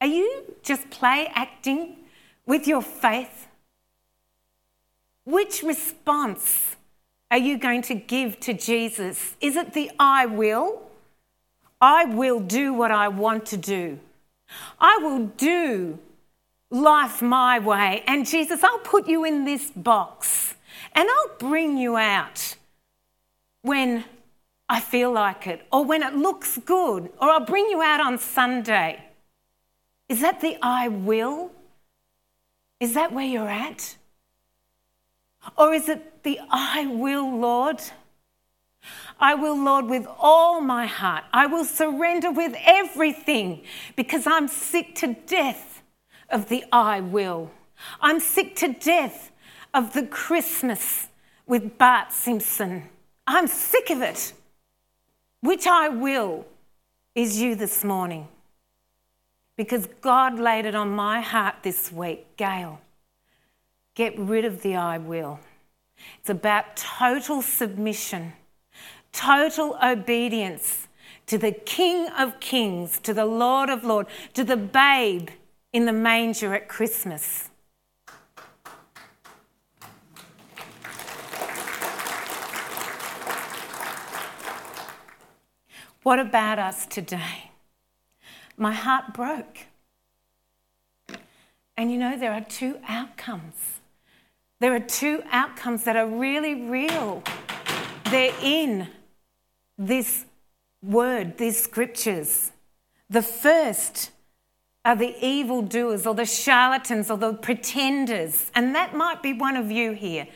Are 0.00 0.06
you 0.06 0.54
just 0.62 0.88
play 0.88 1.30
acting 1.34 1.96
with 2.46 2.66
your 2.66 2.80
faith? 2.80 3.48
Which 5.24 5.62
response 5.62 6.75
are 7.30 7.38
you 7.38 7.58
going 7.58 7.82
to 7.82 7.94
give 7.94 8.38
to 8.40 8.54
Jesus? 8.54 9.34
Is 9.40 9.56
it 9.56 9.72
the 9.72 9.90
I 9.98 10.26
will? 10.26 10.82
I 11.80 12.04
will 12.04 12.40
do 12.40 12.72
what 12.72 12.90
I 12.90 13.08
want 13.08 13.46
to 13.46 13.56
do. 13.56 13.98
I 14.78 14.98
will 14.98 15.26
do 15.26 15.98
life 16.70 17.20
my 17.20 17.58
way. 17.58 18.04
And 18.06 18.26
Jesus, 18.26 18.62
I'll 18.62 18.78
put 18.78 19.08
you 19.08 19.24
in 19.24 19.44
this 19.44 19.70
box. 19.70 20.54
And 20.94 21.08
I'll 21.08 21.36
bring 21.38 21.76
you 21.76 21.96
out 21.96 22.56
when 23.62 24.04
I 24.68 24.80
feel 24.80 25.12
like 25.12 25.46
it 25.46 25.66
or 25.72 25.84
when 25.84 26.02
it 26.02 26.14
looks 26.14 26.58
good, 26.58 27.10
or 27.20 27.30
I'll 27.30 27.44
bring 27.44 27.66
you 27.68 27.82
out 27.82 28.00
on 28.00 28.18
Sunday. 28.18 29.04
Is 30.08 30.20
that 30.20 30.40
the 30.40 30.56
I 30.62 30.88
will? 30.88 31.52
Is 32.80 32.94
that 32.94 33.12
where 33.12 33.26
you're 33.26 33.48
at? 33.48 33.96
Or 35.56 35.72
is 35.72 35.88
it 35.88 36.22
the 36.22 36.40
I 36.50 36.86
will, 36.86 37.38
Lord? 37.38 37.82
I 39.18 39.34
will, 39.34 39.56
Lord, 39.56 39.86
with 39.86 40.06
all 40.18 40.60
my 40.60 40.86
heart. 40.86 41.24
I 41.32 41.46
will 41.46 41.64
surrender 41.64 42.30
with 42.30 42.54
everything 42.64 43.62
because 43.96 44.26
I'm 44.26 44.48
sick 44.48 44.94
to 44.96 45.16
death 45.26 45.82
of 46.30 46.48
the 46.48 46.64
I 46.72 47.00
will. 47.00 47.50
I'm 48.00 48.20
sick 48.20 48.56
to 48.56 48.72
death 48.72 49.32
of 49.72 49.92
the 49.92 50.06
Christmas 50.06 51.08
with 51.46 51.78
Bart 51.78 52.12
Simpson. 52.12 52.84
I'm 53.26 53.46
sick 53.46 53.90
of 53.90 54.02
it. 54.02 54.32
Which 55.40 55.66
I 55.66 55.88
will 55.88 56.46
is 57.14 57.40
you 57.40 57.54
this 57.54 57.84
morning. 57.84 58.28
Because 59.56 59.88
God 60.00 60.38
laid 60.38 60.66
it 60.66 60.74
on 60.74 60.90
my 60.90 61.20
heart 61.20 61.56
this 61.62 61.90
week, 61.90 62.36
Gail. 62.36 62.80
Get 63.96 64.18
rid 64.18 64.44
of 64.44 64.60
the 64.60 64.76
I 64.76 64.98
will. 64.98 65.40
It's 66.20 66.28
about 66.28 66.76
total 66.76 67.40
submission, 67.40 68.34
total 69.10 69.78
obedience 69.82 70.86
to 71.26 71.38
the 71.38 71.50
King 71.50 72.10
of 72.10 72.38
Kings, 72.38 72.98
to 73.00 73.14
the 73.14 73.24
Lord 73.24 73.70
of 73.70 73.84
Lords, 73.84 74.10
to 74.34 74.44
the 74.44 74.56
babe 74.58 75.30
in 75.72 75.86
the 75.86 75.94
manger 75.94 76.54
at 76.54 76.68
Christmas. 76.68 77.48
What 86.02 86.18
about 86.18 86.58
us 86.58 86.84
today? 86.84 87.50
My 88.58 88.72
heart 88.72 89.14
broke. 89.14 89.60
And 91.78 91.90
you 91.90 91.96
know, 91.96 92.18
there 92.18 92.32
are 92.32 92.42
two 92.42 92.78
outcomes 92.86 93.75
there 94.60 94.74
are 94.74 94.80
two 94.80 95.22
outcomes 95.30 95.84
that 95.84 95.96
are 95.96 96.06
really 96.06 96.68
real. 96.68 97.22
They're 98.10 98.34
in 98.42 98.88
this 99.76 100.24
word, 100.82 101.36
these 101.36 101.62
scriptures. 101.62 102.52
The 103.10 103.22
first 103.22 104.10
are 104.84 104.96
the 104.96 105.14
evildoers 105.24 106.06
or 106.06 106.14
the 106.14 106.24
charlatans 106.24 107.10
or 107.10 107.18
the 107.18 107.34
pretenders, 107.34 108.50
and 108.54 108.74
that 108.74 108.94
might 108.94 109.22
be 109.22 109.32
one 109.32 109.56
of 109.56 109.70
you 109.70 109.92
here. 109.92 110.26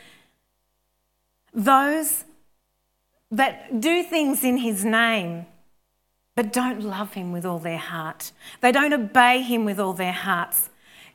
Those 1.54 2.24
that 3.30 3.80
do 3.80 4.02
things 4.02 4.44
in 4.44 4.58
his 4.58 4.84
name 4.84 5.46
but 6.34 6.52
don't 6.52 6.82
love 6.82 7.14
him 7.14 7.32
with 7.32 7.44
all 7.44 7.58
their 7.58 7.78
heart. 7.78 8.32
They 8.60 8.72
don't 8.72 8.92
obey 8.92 9.42
him 9.42 9.64
with 9.64 9.78
all 9.78 9.92
their 9.92 10.12
hearts. 10.12 10.70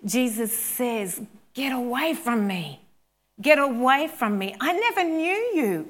Jesus 0.05 0.55
says, 0.55 1.21
Get 1.53 1.71
away 1.71 2.13
from 2.13 2.45
me. 2.45 2.84
Get 3.41 3.59
away 3.59 4.07
from 4.07 4.37
me. 4.37 4.55
I 4.59 4.71
never 4.71 5.03
knew 5.03 5.51
you. 5.53 5.87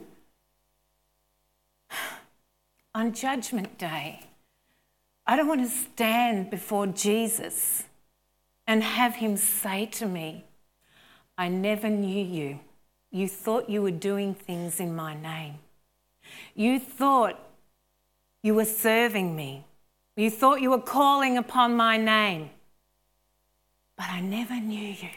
On 2.95 3.13
Judgment 3.13 3.77
Day, 3.77 4.21
I 5.27 5.35
don't 5.35 5.47
want 5.47 5.61
to 5.61 5.69
stand 5.69 6.49
before 6.49 6.87
Jesus 6.87 7.83
and 8.67 8.83
have 8.83 9.15
him 9.15 9.37
say 9.37 9.85
to 9.87 10.05
me, 10.05 10.45
I 11.37 11.49
never 11.49 11.89
knew 11.89 12.23
you. 12.23 12.59
You 13.11 13.27
thought 13.27 13.69
you 13.69 13.81
were 13.81 13.91
doing 13.91 14.33
things 14.33 14.79
in 14.79 14.95
my 14.95 15.13
name. 15.13 15.55
You 16.55 16.79
thought 16.79 17.39
you 18.41 18.55
were 18.55 18.65
serving 18.65 19.35
me. 19.35 19.65
You 20.15 20.29
thought 20.29 20.61
you 20.61 20.69
were 20.69 20.79
calling 20.79 21.37
upon 21.37 21.75
my 21.75 21.97
name. 21.97 22.49
But 23.97 24.09
I 24.09 24.21
never 24.21 24.55
knew 24.55 24.87
you. 24.87 25.09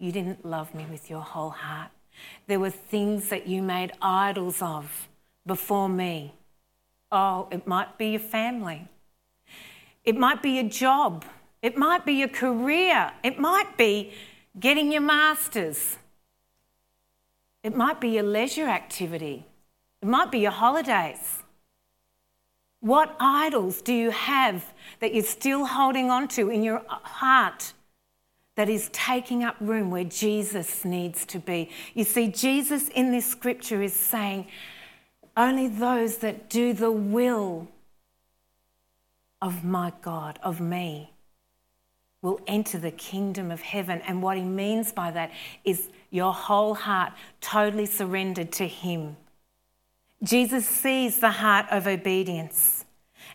You 0.00 0.12
didn't 0.12 0.46
love 0.46 0.74
me 0.74 0.86
with 0.90 1.10
your 1.10 1.20
whole 1.20 1.50
heart. 1.50 1.90
There 2.46 2.58
were 2.58 2.70
things 2.70 3.28
that 3.28 3.46
you 3.46 3.62
made 3.62 3.92
idols 4.00 4.62
of 4.62 5.08
before 5.46 5.90
me. 5.90 6.34
Oh, 7.12 7.48
it 7.50 7.66
might 7.66 7.98
be 7.98 8.12
your 8.12 8.20
family. 8.20 8.88
It 10.02 10.16
might 10.16 10.42
be 10.42 10.52
your 10.52 10.68
job. 10.70 11.26
It 11.60 11.76
might 11.76 12.06
be 12.06 12.14
your 12.14 12.28
career. 12.28 13.12
It 13.22 13.38
might 13.38 13.76
be 13.76 14.12
getting 14.58 14.90
your 14.90 15.02
master's. 15.02 15.98
It 17.62 17.76
might 17.76 18.00
be 18.00 18.08
your 18.08 18.22
leisure 18.22 18.68
activity. 18.68 19.44
It 20.00 20.08
might 20.08 20.32
be 20.32 20.38
your 20.38 20.50
holidays. 20.50 21.42
What 22.80 23.14
idols 23.20 23.82
do 23.82 23.92
you 23.92 24.10
have 24.10 24.72
that 25.00 25.12
you're 25.12 25.24
still 25.24 25.66
holding 25.66 26.10
on 26.10 26.28
to 26.28 26.48
in 26.48 26.62
your 26.62 26.82
heart 26.88 27.74
that 28.60 28.68
is 28.68 28.90
taking 28.92 29.42
up 29.42 29.56
room 29.58 29.90
where 29.90 30.04
Jesus 30.04 30.84
needs 30.84 31.24
to 31.24 31.38
be? 31.38 31.70
You 31.94 32.04
see, 32.04 32.28
Jesus 32.28 32.88
in 32.88 33.10
this 33.10 33.24
scripture 33.24 33.80
is 33.80 33.94
saying, 33.94 34.48
only 35.34 35.66
those 35.66 36.18
that 36.18 36.50
do 36.50 36.74
the 36.74 36.90
will 36.90 37.68
of 39.40 39.64
my 39.64 39.94
God, 40.02 40.38
of 40.42 40.60
me, 40.60 41.14
will 42.20 42.38
enter 42.46 42.76
the 42.76 42.90
kingdom 42.90 43.50
of 43.50 43.62
heaven. 43.62 44.02
And 44.02 44.22
what 44.22 44.36
he 44.36 44.42
means 44.42 44.92
by 44.92 45.10
that 45.10 45.30
is 45.64 45.88
your 46.10 46.34
whole 46.34 46.74
heart 46.74 47.14
totally 47.40 47.86
surrendered 47.86 48.52
to 48.52 48.66
him. 48.66 49.16
Jesus 50.22 50.66
sees 50.66 51.20
the 51.20 51.30
heart 51.30 51.64
of 51.70 51.86
obedience 51.86 52.84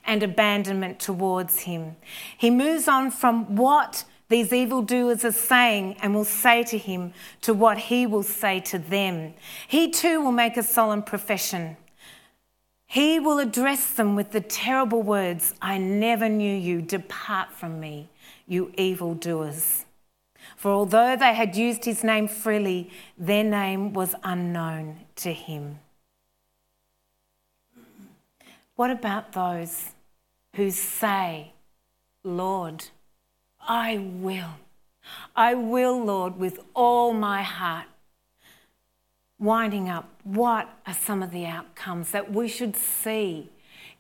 and 0.06 0.22
abandonment 0.22 1.00
towards 1.00 1.62
him. 1.62 1.96
He 2.38 2.52
moves 2.52 2.88
on 2.88 3.10
from 3.10 3.56
what 3.56 4.04
these 4.28 4.52
evildoers 4.52 5.24
are 5.24 5.32
saying 5.32 5.98
and 6.02 6.16
will 6.16 6.26
say 6.26 6.64
to 6.64 6.78
him 6.78 7.14
to 7.42 7.54
what 7.54 7.78
he 7.78 8.08
will 8.08 8.24
say 8.24 8.60
to 8.62 8.80
them. 8.80 9.34
He 9.68 9.92
too 9.92 10.22
will 10.22 10.32
make 10.32 10.58
a 10.58 10.64
solemn 10.64 11.04
profession. 11.04 11.78
He 12.88 13.20
will 13.20 13.40
address 13.40 13.92
them 13.92 14.16
with 14.16 14.32
the 14.32 14.42
terrible 14.42 15.04
words 15.04 15.54
I 15.62 15.78
never 15.78 16.30
knew 16.30 16.56
you, 16.56 16.82
depart 16.82 17.52
from 17.52 17.80
me, 17.80 18.10
you 18.48 18.72
evildoers. 18.78 19.86
For 20.56 20.72
although 20.72 21.16
they 21.16 21.34
had 21.34 21.56
used 21.56 21.86
his 21.86 22.04
name 22.04 22.28
freely, 22.28 22.90
their 23.18 23.44
name 23.44 23.94
was 23.94 24.16
unknown 24.24 25.02
to 25.18 25.34
him. 25.34 25.80
What 28.76 28.92
about 28.92 29.32
those 29.32 29.92
who 30.56 30.72
say, 30.72 31.54
Lord, 32.24 32.86
I 33.68 33.98
will. 33.98 34.60
I 35.36 35.54
will, 35.54 36.04
Lord, 36.04 36.38
with 36.38 36.60
all 36.74 37.14
my 37.14 37.42
heart. 37.42 37.88
Winding 39.38 39.90
up, 39.90 40.10
what 40.24 40.70
are 40.88 40.94
some 40.94 41.22
of 41.22 41.32
the 41.32 41.46
outcomes 41.46 42.12
that 42.12 42.32
we 42.32 42.48
should 42.48 42.76
see 42.76 43.50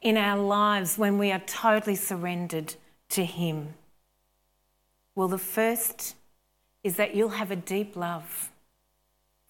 in 0.02 0.18
our 0.18 0.38
lives 0.38 0.98
when 0.98 1.18
we 1.18 1.32
are 1.32 1.42
totally 1.46 1.96
surrendered 1.96 2.76
to 3.10 3.26
Him? 3.26 3.74
Well, 5.14 5.28
the 5.28 5.38
first 5.38 6.16
is 6.84 6.96
that 6.98 7.16
you'll 7.16 7.30
have 7.30 7.52
a 7.52 7.56
deep 7.56 7.96
love 7.96 8.52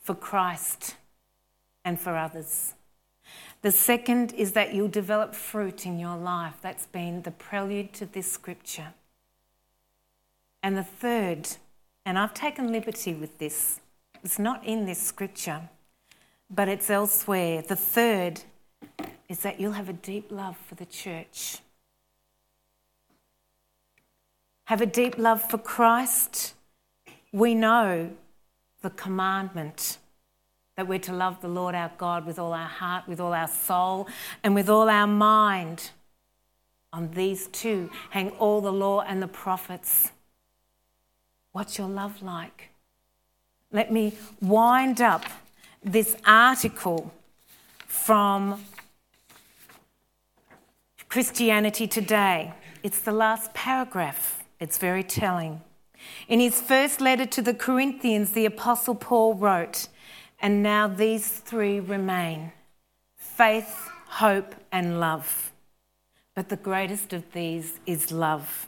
for 0.02 0.16
Christ 0.16 0.96
and 1.84 2.00
for 2.00 2.16
others. 2.16 2.74
The 3.62 3.72
second 3.72 4.34
is 4.34 4.54
that 4.54 4.74
you'll 4.74 4.88
develop 4.88 5.34
fruit 5.34 5.86
in 5.86 6.00
your 6.00 6.18
life. 6.18 6.56
That's 6.62 6.86
been 6.86 7.24
the 7.24 7.32
prelude 7.32 7.94
to 7.94 8.06
this 8.06 8.32
scripture. 8.32 8.94
And 10.66 10.76
the 10.76 10.84
third, 10.84 11.48
and 12.08 12.18
I've 12.18 12.34
taken 12.34 12.72
liberty 12.72 13.14
with 13.14 13.38
this, 13.38 13.82
it's 14.24 14.40
not 14.40 14.66
in 14.66 14.88
this 14.88 15.00
scripture, 15.00 15.70
but 16.50 16.68
it's 16.68 16.90
elsewhere. 16.90 17.62
The 17.62 17.76
third 17.76 18.42
is 19.30 19.42
that 19.42 19.60
you'll 19.60 19.74
have 19.74 19.90
a 19.90 19.94
deep 19.94 20.32
love 20.32 20.58
for 20.58 20.74
the 20.74 20.88
church. 20.88 21.60
Have 24.64 24.82
a 24.82 24.88
deep 24.88 25.20
love 25.20 25.40
for 25.40 25.60
Christ. 25.60 26.56
We 27.32 27.54
know 27.54 28.10
the 28.82 28.90
commandment 28.90 30.00
that 30.78 30.88
we're 30.88 30.98
to 30.98 31.14
love 31.14 31.42
the 31.42 31.48
Lord 31.48 31.76
our 31.76 31.92
God 32.00 32.26
with 32.26 32.40
all 32.40 32.54
our 32.54 32.68
heart, 32.68 33.08
with 33.08 33.20
all 33.20 33.34
our 33.34 33.48
soul, 33.48 34.08
and 34.44 34.56
with 34.56 34.68
all 34.68 34.90
our 34.90 35.06
mind. 35.06 35.92
On 36.92 37.12
these 37.12 37.50
two 37.50 37.92
hang 38.10 38.32
all 38.40 38.62
the 38.62 38.74
law 38.74 39.02
and 39.02 39.22
the 39.22 39.28
prophets. 39.28 40.12
What's 41.56 41.78
your 41.78 41.88
love 41.88 42.22
like? 42.22 42.72
Let 43.72 43.90
me 43.90 44.18
wind 44.42 45.00
up 45.00 45.24
this 45.82 46.18
article 46.26 47.14
from 47.88 48.66
Christianity 51.08 51.88
Today. 51.88 52.54
It's 52.84 53.00
the 53.00 53.14
last 53.14 53.54
paragraph, 53.54 54.44
it's 54.60 54.78
very 54.78 55.02
telling. 55.02 55.62
In 56.28 56.42
his 56.42 56.60
first 56.60 57.00
letter 57.00 57.26
to 57.28 57.42
the 57.42 57.54
Corinthians, 57.54 58.32
the 58.32 58.46
Apostle 58.46 58.96
Paul 58.96 59.36
wrote, 59.36 59.88
and 60.42 60.62
now 60.62 60.90
these 60.90 61.30
three 61.30 61.80
remain 61.80 62.52
faith, 63.16 63.90
hope, 64.08 64.56
and 64.74 65.00
love. 65.00 65.54
But 66.36 66.50
the 66.50 66.58
greatest 66.58 67.14
of 67.14 67.32
these 67.32 67.80
is 67.86 68.12
love. 68.12 68.68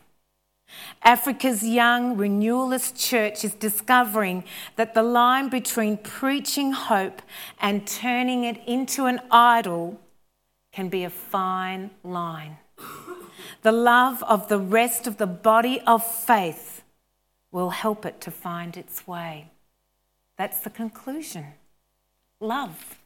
Africa's 1.04 1.64
young 1.64 2.18
renewalist 2.18 2.98
church 2.98 3.44
is 3.46 3.54
discovering 3.54 4.44
that 4.76 4.94
the 4.94 5.04
line 5.04 5.50
between 5.50 5.98
preaching 5.98 6.74
hope 6.74 7.22
and 7.62 7.88
turning 7.88 8.44
it 8.44 8.62
into 8.68 9.06
an 9.06 9.22
idol 9.32 10.00
can 10.72 10.90
be 10.90 11.04
a 11.04 11.10
fine 11.10 11.92
line. 12.04 12.58
The 13.62 13.72
love 13.72 14.22
of 14.24 14.50
the 14.50 14.60
rest 14.60 15.08
of 15.08 15.18
the 15.18 15.28
body 15.28 15.82
of 15.88 16.06
faith 16.06 16.84
will 17.52 17.72
help 17.72 18.06
it 18.06 18.22
to 18.22 18.32
find 18.32 18.78
its 18.78 19.08
way. 19.08 19.50
That's 20.38 20.60
the 20.60 20.70
conclusion. 20.70 21.46
Love. 22.40 23.00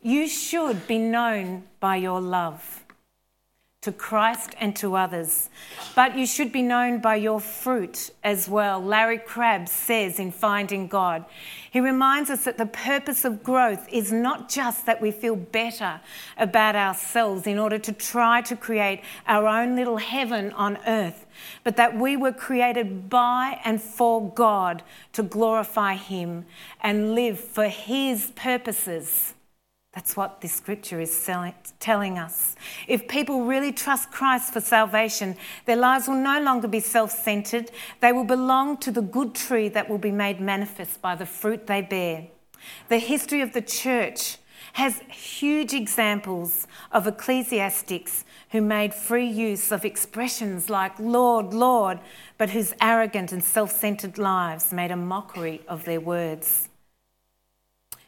You 0.00 0.26
should 0.26 0.86
be 0.86 0.98
known 0.98 1.64
by 1.80 1.96
your 1.96 2.20
love 2.20 2.79
to 3.82 3.92
Christ 3.92 4.54
and 4.60 4.76
to 4.76 4.94
others. 4.94 5.48
But 5.96 6.14
you 6.14 6.26
should 6.26 6.52
be 6.52 6.60
known 6.60 6.98
by 7.00 7.14
your 7.14 7.40
fruit 7.40 8.10
as 8.22 8.46
well. 8.46 8.78
Larry 8.78 9.16
Crabb 9.16 9.68
says 9.68 10.18
in 10.18 10.32
Finding 10.32 10.86
God, 10.86 11.24
he 11.70 11.80
reminds 11.80 12.28
us 12.28 12.44
that 12.44 12.58
the 12.58 12.66
purpose 12.66 13.24
of 13.24 13.42
growth 13.42 13.88
is 13.90 14.12
not 14.12 14.50
just 14.50 14.84
that 14.84 15.00
we 15.00 15.10
feel 15.10 15.34
better 15.34 15.98
about 16.36 16.76
ourselves 16.76 17.46
in 17.46 17.58
order 17.58 17.78
to 17.78 17.90
try 17.90 18.42
to 18.42 18.54
create 18.54 19.00
our 19.26 19.46
own 19.46 19.76
little 19.76 19.96
heaven 19.96 20.52
on 20.52 20.76
earth, 20.86 21.24
but 21.64 21.76
that 21.76 21.98
we 21.98 22.18
were 22.18 22.32
created 22.32 23.08
by 23.08 23.62
and 23.64 23.80
for 23.80 24.30
God 24.30 24.82
to 25.14 25.22
glorify 25.22 25.94
Him 25.94 26.44
and 26.82 27.14
live 27.14 27.40
for 27.40 27.68
His 27.68 28.30
purposes 28.36 29.32
That's 29.92 30.16
what 30.16 30.40
this 30.40 30.52
scripture 30.52 31.00
is 31.00 31.28
telling 31.80 32.18
us. 32.18 32.54
If 32.86 33.08
people 33.08 33.44
really 33.44 33.72
trust 33.72 34.12
Christ 34.12 34.52
for 34.52 34.60
salvation, 34.60 35.36
their 35.64 35.76
lives 35.76 36.06
will 36.06 36.14
no 36.14 36.40
longer 36.40 36.68
be 36.68 36.78
self 36.78 37.10
centered. 37.10 37.72
They 38.00 38.12
will 38.12 38.24
belong 38.24 38.76
to 38.78 38.92
the 38.92 39.02
good 39.02 39.34
tree 39.34 39.68
that 39.70 39.90
will 39.90 39.98
be 39.98 40.12
made 40.12 40.40
manifest 40.40 41.02
by 41.02 41.16
the 41.16 41.26
fruit 41.26 41.66
they 41.66 41.82
bear. 41.82 42.28
The 42.88 42.98
history 42.98 43.40
of 43.40 43.52
the 43.52 43.62
church 43.62 44.36
has 44.74 45.00
huge 45.10 45.74
examples 45.74 46.68
of 46.92 47.08
ecclesiastics 47.08 48.24
who 48.50 48.60
made 48.60 48.94
free 48.94 49.26
use 49.26 49.72
of 49.72 49.84
expressions 49.84 50.70
like 50.70 50.98
Lord, 51.00 51.52
Lord, 51.52 51.98
but 52.38 52.50
whose 52.50 52.74
arrogant 52.80 53.32
and 53.32 53.42
self 53.42 53.72
centered 53.72 54.18
lives 54.18 54.72
made 54.72 54.92
a 54.92 54.96
mockery 54.96 55.62
of 55.66 55.84
their 55.84 56.00
words. 56.00 56.69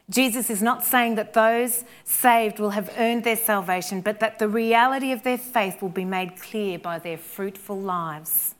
Jesus 0.09 0.49
is 0.49 0.61
not 0.61 0.83
saying 0.83 1.15
that 1.15 1.33
those 1.33 1.85
saved 2.03 2.59
will 2.59 2.71
have 2.71 2.93
earned 2.97 3.23
their 3.23 3.37
salvation, 3.37 4.01
but 4.01 4.19
that 4.19 4.37
the 4.37 4.49
reality 4.49 5.11
of 5.11 5.23
their 5.23 5.37
faith 5.37 5.81
will 5.81 5.89
be 5.89 6.05
made 6.05 6.39
clear 6.39 6.77
by 6.77 6.99
their 6.99 7.17
fruitful 7.17 7.79
lives. 7.79 8.55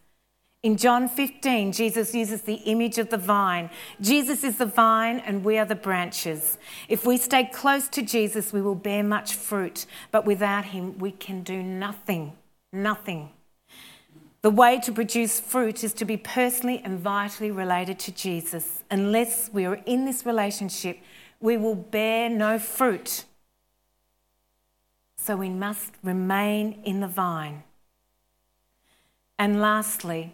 In 0.64 0.78
John 0.78 1.10
15, 1.10 1.74
Jesus 1.74 2.16
uses 2.16 2.44
the 2.44 2.54
image 2.54 2.98
of 2.98 3.10
the 3.10 3.18
vine. 3.18 3.70
Jesus 4.00 4.46
is 4.46 4.58
the 4.58 4.66
vine 4.66 5.20
and 5.20 5.44
we 5.44 5.58
are 5.58 5.66
the 5.66 5.76
branches. 5.76 6.58
If 6.88 7.06
we 7.06 7.18
stay 7.18 7.44
close 7.44 7.90
to 7.90 8.02
Jesus, 8.02 8.54
we 8.54 8.62
will 8.62 8.74
bear 8.74 9.04
much 9.04 9.34
fruit, 9.34 9.86
but 10.12 10.26
without 10.26 10.64
him, 10.64 10.98
we 10.98 11.12
can 11.12 11.44
do 11.44 11.62
nothing. 11.62 12.32
Nothing. 12.72 13.32
The 14.42 14.50
way 14.50 14.80
to 14.80 14.94
produce 14.94 15.42
fruit 15.42 15.84
is 15.84 15.94
to 15.94 16.06
be 16.06 16.16
personally 16.16 16.82
and 16.86 16.98
vitally 16.98 17.52
related 17.52 18.00
to 18.00 18.14
Jesus. 18.14 18.84
Unless 18.90 19.50
we 19.52 19.66
are 19.66 19.82
in 19.86 20.06
this 20.06 20.26
relationship, 20.26 20.98
we 21.44 21.58
will 21.58 21.76
bear 21.76 22.30
no 22.30 22.58
fruit. 22.58 23.26
So 25.18 25.36
we 25.36 25.50
must 25.50 25.92
remain 26.02 26.80
in 26.86 27.02
the 27.02 27.08
vine. 27.08 27.64
And 29.38 29.60
lastly, 29.60 30.34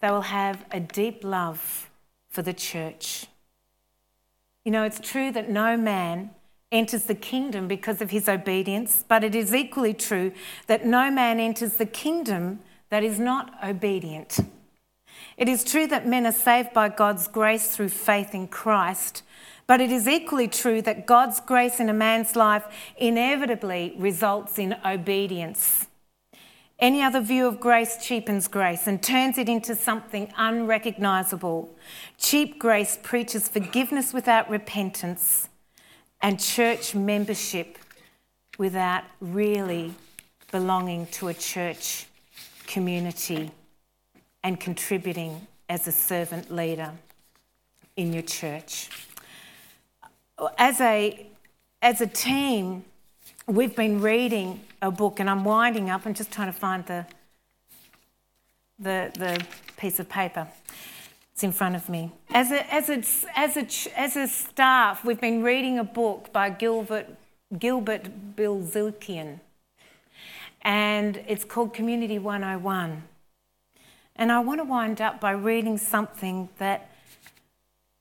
they 0.00 0.10
will 0.10 0.22
have 0.22 0.64
a 0.72 0.80
deep 0.80 1.22
love 1.22 1.88
for 2.28 2.42
the 2.42 2.52
church. 2.52 3.26
You 4.64 4.72
know, 4.72 4.82
it's 4.82 4.98
true 4.98 5.30
that 5.30 5.48
no 5.48 5.76
man 5.76 6.30
enters 6.72 7.04
the 7.04 7.14
kingdom 7.14 7.68
because 7.68 8.02
of 8.02 8.10
his 8.10 8.28
obedience, 8.28 9.04
but 9.06 9.22
it 9.22 9.36
is 9.36 9.54
equally 9.54 9.94
true 9.94 10.32
that 10.66 10.84
no 10.84 11.12
man 11.12 11.38
enters 11.38 11.74
the 11.74 11.86
kingdom 11.86 12.58
that 12.90 13.04
is 13.04 13.20
not 13.20 13.54
obedient. 13.62 14.40
It 15.36 15.48
is 15.48 15.64
true 15.64 15.86
that 15.88 16.06
men 16.06 16.26
are 16.26 16.32
saved 16.32 16.72
by 16.72 16.88
God's 16.88 17.26
grace 17.26 17.74
through 17.74 17.88
faith 17.88 18.34
in 18.34 18.46
Christ, 18.46 19.22
but 19.66 19.80
it 19.80 19.90
is 19.90 20.06
equally 20.06 20.46
true 20.46 20.80
that 20.82 21.06
God's 21.06 21.40
grace 21.40 21.80
in 21.80 21.88
a 21.88 21.94
man's 21.94 22.36
life 22.36 22.64
inevitably 22.96 23.94
results 23.98 24.58
in 24.58 24.76
obedience. 24.84 25.86
Any 26.78 27.02
other 27.02 27.20
view 27.20 27.46
of 27.46 27.60
grace 27.60 27.96
cheapens 28.04 28.46
grace 28.48 28.86
and 28.86 29.02
turns 29.02 29.38
it 29.38 29.48
into 29.48 29.74
something 29.74 30.32
unrecognizable. 30.36 31.74
Cheap 32.18 32.58
grace 32.58 32.98
preaches 33.02 33.48
forgiveness 33.48 34.12
without 34.12 34.50
repentance 34.50 35.48
and 36.20 36.38
church 36.40 36.94
membership 36.94 37.78
without 38.58 39.04
really 39.20 39.94
belonging 40.50 41.06
to 41.06 41.28
a 41.28 41.34
church 41.34 42.06
community 42.66 43.50
and 44.44 44.60
contributing 44.60 45.46
as 45.70 45.88
a 45.88 45.92
servant 45.92 46.54
leader 46.54 46.92
in 47.96 48.12
your 48.12 48.22
church. 48.22 48.90
As 50.58 50.80
a, 50.82 51.26
as 51.80 52.02
a 52.02 52.06
team, 52.06 52.84
we've 53.46 53.74
been 53.74 54.02
reading 54.02 54.60
a 54.82 54.90
book, 54.90 55.18
and 55.18 55.30
I'm 55.30 55.44
winding 55.44 55.88
up. 55.88 56.04
I'm 56.04 56.12
just 56.12 56.30
trying 56.30 56.52
to 56.52 56.58
find 56.58 56.84
the, 56.84 57.06
the, 58.78 59.10
the 59.18 59.46
piece 59.78 59.98
of 59.98 60.10
paper. 60.10 60.46
It's 61.32 61.42
in 61.42 61.52
front 61.52 61.74
of 61.74 61.88
me. 61.88 62.12
As 62.30 62.52
a, 62.52 62.72
as, 62.72 62.90
a, 62.90 63.02
as, 63.34 63.56
a, 63.56 63.98
as 63.98 64.16
a 64.16 64.28
staff, 64.28 65.04
we've 65.04 65.20
been 65.20 65.42
reading 65.42 65.78
a 65.78 65.84
book 65.84 66.32
by 66.32 66.50
Gilbert, 66.50 67.08
Gilbert 67.58 68.36
Bilezikian, 68.36 69.40
and 70.62 71.22
it's 71.26 71.44
called 71.44 71.72
Community 71.72 72.18
101. 72.18 73.02
And 74.16 74.30
I 74.30 74.40
want 74.40 74.60
to 74.60 74.64
wind 74.64 75.00
up 75.00 75.20
by 75.20 75.32
reading 75.32 75.76
something 75.76 76.48
that 76.58 76.90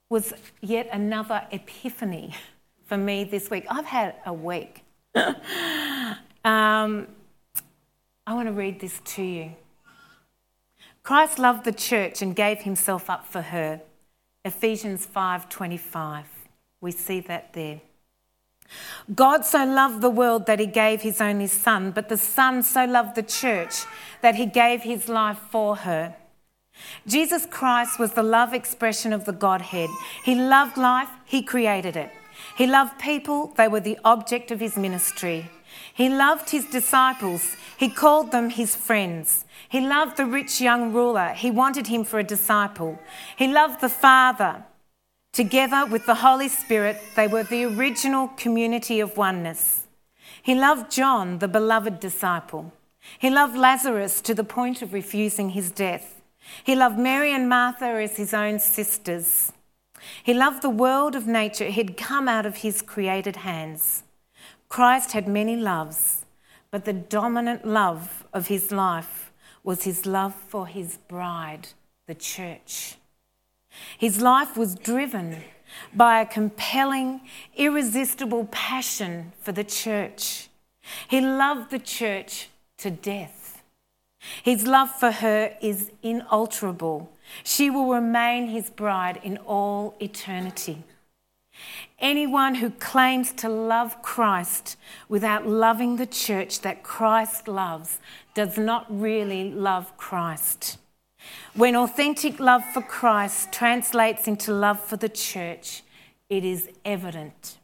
was 0.10 0.34
yet 0.62 0.88
another 0.92 1.48
epiphany 1.52 2.36
for 2.86 2.98
me 2.98 3.24
this 3.24 3.50
week. 3.50 3.66
I've 3.70 3.86
had 3.86 4.16
a 4.26 4.34
week. 4.34 4.84
um, 5.16 5.36
I 6.46 8.34
want 8.34 8.48
to 8.48 8.54
read 8.54 8.80
this 8.80 9.02
to 9.06 9.24
you. 9.24 9.56
Christ 11.02 11.40
loved 11.40 11.66
the 11.66 11.74
church 11.74 12.22
and 12.22 12.36
gave 12.36 12.60
himself 12.60 13.10
up 13.10 13.26
for 13.26 13.42
her. 13.42 13.82
Ephesians 14.46 15.06
5:25. 15.08 16.26
We 16.80 16.92
see 16.92 17.20
that 17.22 17.54
there. 17.54 17.82
God 19.14 19.46
so 19.46 19.66
loved 19.66 20.02
the 20.02 20.10
world 20.10 20.46
that 20.46 20.60
he 20.60 20.66
gave 20.66 21.02
his 21.02 21.20
only 21.20 21.48
son, 21.48 21.92
but 21.92 22.10
the 22.10 22.18
son 22.18 22.64
so 22.64 22.86
loved 22.86 23.16
the 23.16 23.24
church 23.24 23.86
that 24.22 24.36
he 24.36 24.46
gave 24.46 24.82
his 24.82 25.10
life 25.10 25.40
for 25.52 25.78
her. 25.78 26.16
Jesus 27.06 27.46
Christ 27.46 28.00
was 28.00 28.14
the 28.14 28.24
love 28.24 28.54
expression 28.54 29.14
of 29.14 29.26
the 29.26 29.34
Godhead. 29.34 29.90
He 30.24 30.36
loved 30.36 30.78
life, 30.78 31.10
he 31.26 31.42
created 31.42 31.96
it. 31.96 32.12
He 32.58 32.68
loved 32.68 33.00
people, 33.00 33.54
they 33.58 33.68
were 33.68 33.80
the 33.80 34.00
object 34.04 34.52
of 34.52 34.60
his 34.60 34.78
ministry. 34.78 35.50
He 35.94 36.10
loved 36.10 36.50
his 36.50 36.66
disciples, 36.66 37.56
he 37.78 37.90
called 37.90 38.32
them 38.32 38.50
his 38.50 38.76
friends. 38.76 39.46
He 39.70 39.82
loved 39.82 40.18
the 40.18 40.26
rich 40.26 40.62
young 40.62 40.94
ruler, 40.94 41.30
he 41.30 41.52
wanted 41.52 41.88
him 41.88 42.04
for 42.04 42.20
a 42.20 42.24
disciple. 42.24 43.00
He 43.36 43.48
loved 43.48 43.82
the 43.82 43.90
Father, 43.90 44.64
Together 45.34 45.84
with 45.88 46.06
the 46.06 46.14
Holy 46.14 46.48
Spirit, 46.48 47.02
they 47.16 47.28
were 47.28 47.42
the 47.42 47.66
original 47.66 48.28
community 48.38 49.00
of 49.00 49.18
oneness. 49.18 49.88
He 50.44 50.54
loved 50.54 50.92
John, 50.92 51.40
the 51.40 51.48
beloved 51.48 52.00
disciple. 52.00 52.72
He 53.18 53.32
loved 53.32 53.58
Lazarus 53.58 54.22
to 54.22 54.36
the 54.36 54.44
point 54.44 54.84
of 54.84 54.94
refusing 54.94 55.50
his 55.50 55.72
death. 55.72 56.22
He 56.64 56.76
loved 56.76 57.00
Mary 57.00 57.34
and 57.34 57.50
Martha 57.50 57.86
as 57.86 58.18
his 58.18 58.32
own 58.32 58.60
sisters. 58.60 59.52
He 60.22 60.36
loved 60.36 60.62
the 60.62 60.70
world 60.70 61.16
of 61.16 61.26
nature. 61.26 61.66
He'd 61.66 61.98
come 61.98 62.28
out 62.28 62.46
of 62.46 62.58
his 62.58 62.84
created 62.84 63.38
hands. 63.38 64.04
Christ 64.70 65.14
had 65.14 65.28
many 65.28 65.56
loves, 65.56 66.26
but 66.70 66.86
the 66.86 66.94
dominant 66.94 67.66
love 67.66 68.24
of 68.34 68.48
his 68.48 68.72
life 68.72 69.32
was 69.64 69.84
his 69.84 70.06
love 70.06 70.36
for 70.36 70.68
his 70.68 70.98
bride, 71.08 71.70
the 72.06 72.14
church. 72.14 72.98
His 73.98 74.22
life 74.22 74.58
was 74.58 74.76
driven 74.76 75.44
by 75.94 76.22
a 76.22 76.26
compelling, 76.26 77.22
irresistible 77.56 78.46
passion 78.52 79.34
for 79.42 79.52
the 79.52 79.64
church. 79.64 80.50
He 81.08 81.22
loved 81.22 81.72
the 81.72 81.80
church 81.80 82.50
to 82.80 82.92
death. 82.92 83.64
His 84.44 84.66
love 84.66 84.90
for 84.90 85.12
her 85.12 85.56
is 85.62 85.92
inalterable. 86.02 87.12
She 87.44 87.70
will 87.70 87.90
remain 87.90 88.48
his 88.48 88.70
bride 88.70 89.20
in 89.24 89.38
all 89.38 89.96
eternity. 90.00 90.84
Anyone 92.00 92.56
who 92.56 92.70
claims 92.72 93.32
to 93.34 93.50
love 93.50 94.02
Christ 94.02 94.78
without 95.08 95.48
loving 95.48 95.98
the 95.98 96.06
church 96.06 96.62
that 96.62 96.84
Christ 96.84 97.48
loves 97.48 98.00
does 98.34 98.58
not 98.58 98.86
really 98.90 99.52
love 99.52 99.96
Christ. 99.98 100.78
When 101.54 101.76
authentic 101.76 102.40
love 102.40 102.64
for 102.74 102.82
Christ 102.82 103.52
translates 103.52 104.28
into 104.28 104.54
love 104.54 104.80
for 104.80 104.98
the 104.98 105.10
church, 105.10 105.84
it 106.30 106.44
is 106.44 106.70
evident. 106.84 107.60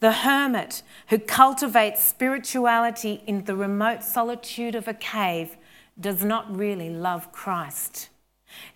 The 0.00 0.12
hermit 0.12 0.82
who 1.08 1.18
cultivates 1.18 2.02
spirituality 2.02 3.22
in 3.26 3.44
the 3.44 3.56
remote 3.56 4.02
solitude 4.02 4.74
of 4.74 4.88
a 4.88 4.94
cave 4.94 5.56
does 5.98 6.24
not 6.24 6.54
really 6.54 6.90
love 6.90 7.32
Christ. 7.32 8.08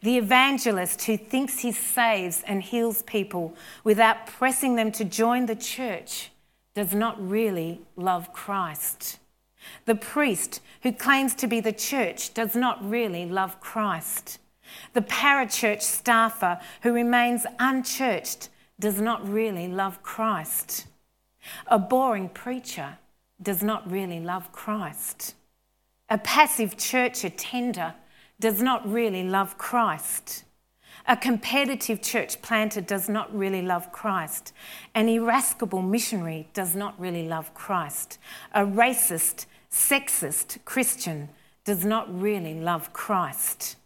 The 0.03 0.18
evangelist 0.18 1.03
who 1.05 1.16
thinks 1.16 1.61
he 1.61 1.72
saves 1.72 2.42
and 2.46 2.62
heals 2.62 3.03
people 3.03 3.55
without 3.84 4.26
pressing 4.26 4.76
them 4.76 4.92
to 4.92 5.05
join 5.05 5.46
the 5.46 5.57
church 5.57 6.30
does 6.74 6.94
not 6.94 7.16
really 7.18 7.80
love 7.96 8.32
Christ. 8.32 9.20
The 9.87 9.95
priest 9.95 10.61
who 10.83 10.93
claims 10.93 11.35
to 11.37 11.47
be 11.47 11.61
the 11.61 11.73
church 11.73 12.35
does 12.35 12.55
not 12.55 12.89
really 12.89 13.27
love 13.27 13.61
Christ. 13.61 14.39
The 14.93 15.03
parachurch 15.03 15.83
staffer 15.83 16.61
who 16.83 16.93
remains 16.93 17.47
unchurched 17.59 18.49
does 18.79 19.01
not 19.01 19.29
really 19.29 19.68
love 19.68 20.03
Christ. 20.03 20.87
A 21.66 21.79
boring 21.79 22.29
preacher 22.29 22.99
does 23.43 23.62
not 23.62 23.91
really 23.91 24.21
love 24.21 24.53
Christ. 24.53 25.35
A 26.09 26.18
passive 26.18 26.77
church 26.77 27.25
attender 27.25 27.95
does 28.39 28.62
not 28.62 28.91
really 28.91 29.23
love 29.23 29.59
Christ. 29.59 30.45
A 31.07 31.16
competitive 31.16 32.03
church 32.03 32.43
planter 32.43 32.81
does 32.81 33.09
not 33.09 33.35
really 33.35 33.62
love 33.62 33.91
Christ. 33.93 34.53
An 34.95 35.09
irascible 35.09 35.83
missionary 35.83 36.49
does 36.53 36.75
not 36.75 36.99
really 37.01 37.27
love 37.27 37.55
Christ. 37.55 38.18
A 38.53 38.64
racist, 38.64 39.47
sexist 39.71 40.64
Christian 40.64 41.29
does 41.64 41.85
not 41.85 42.07
really 42.21 42.55
love 42.55 42.93
Christ. 42.93 43.77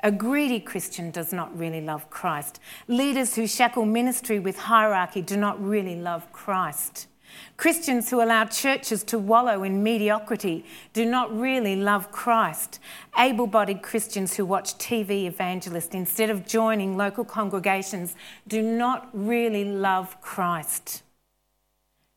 A 0.00 0.12
greedy 0.12 0.60
Christian 0.60 1.10
does 1.10 1.32
not 1.32 1.56
really 1.58 1.80
love 1.80 2.08
Christ. 2.10 2.60
Leaders 2.86 3.34
who 3.34 3.46
shackle 3.46 3.84
ministry 3.84 4.38
with 4.38 4.56
hierarchy 4.56 5.22
do 5.22 5.36
not 5.36 5.62
really 5.64 5.96
love 5.96 6.30
Christ. 6.32 7.08
Christians 7.56 8.10
who 8.10 8.22
allow 8.22 8.44
churches 8.44 9.02
to 9.04 9.18
wallow 9.18 9.62
in 9.62 9.82
mediocrity 9.82 10.64
do 10.92 11.04
not 11.04 11.36
really 11.36 11.76
love 11.76 12.12
Christ. 12.12 12.78
Able 13.18 13.46
bodied 13.46 13.82
Christians 13.82 14.36
who 14.36 14.44
watch 14.44 14.74
TV 14.74 15.24
evangelists 15.24 15.94
instead 15.94 16.30
of 16.30 16.46
joining 16.46 16.96
local 16.96 17.24
congregations 17.24 18.14
do 18.46 18.62
not 18.62 19.08
really 19.12 19.64
love 19.64 20.20
Christ. 20.20 21.02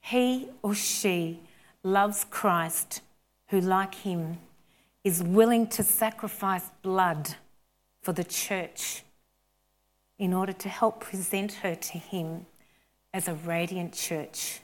He 0.02 0.50
or 0.62 0.76
she 0.76 1.40
loves 1.84 2.26
Christ, 2.26 3.02
who, 3.48 3.62
like 3.62 3.96
him, 3.96 4.38
is 5.04 5.22
willing 5.22 5.68
to 5.68 5.84
sacrifice 5.84 6.70
blood 6.82 7.36
for 8.02 8.14
the 8.14 8.24
church 8.24 9.04
in 10.18 10.34
order 10.34 10.54
to 10.54 10.70
help 10.70 11.02
present 11.02 11.54
her 11.54 11.76
to 11.76 11.98
Him 11.98 12.46
as 13.14 13.28
a 13.28 13.34
radiant 13.34 13.93
church 13.93 14.60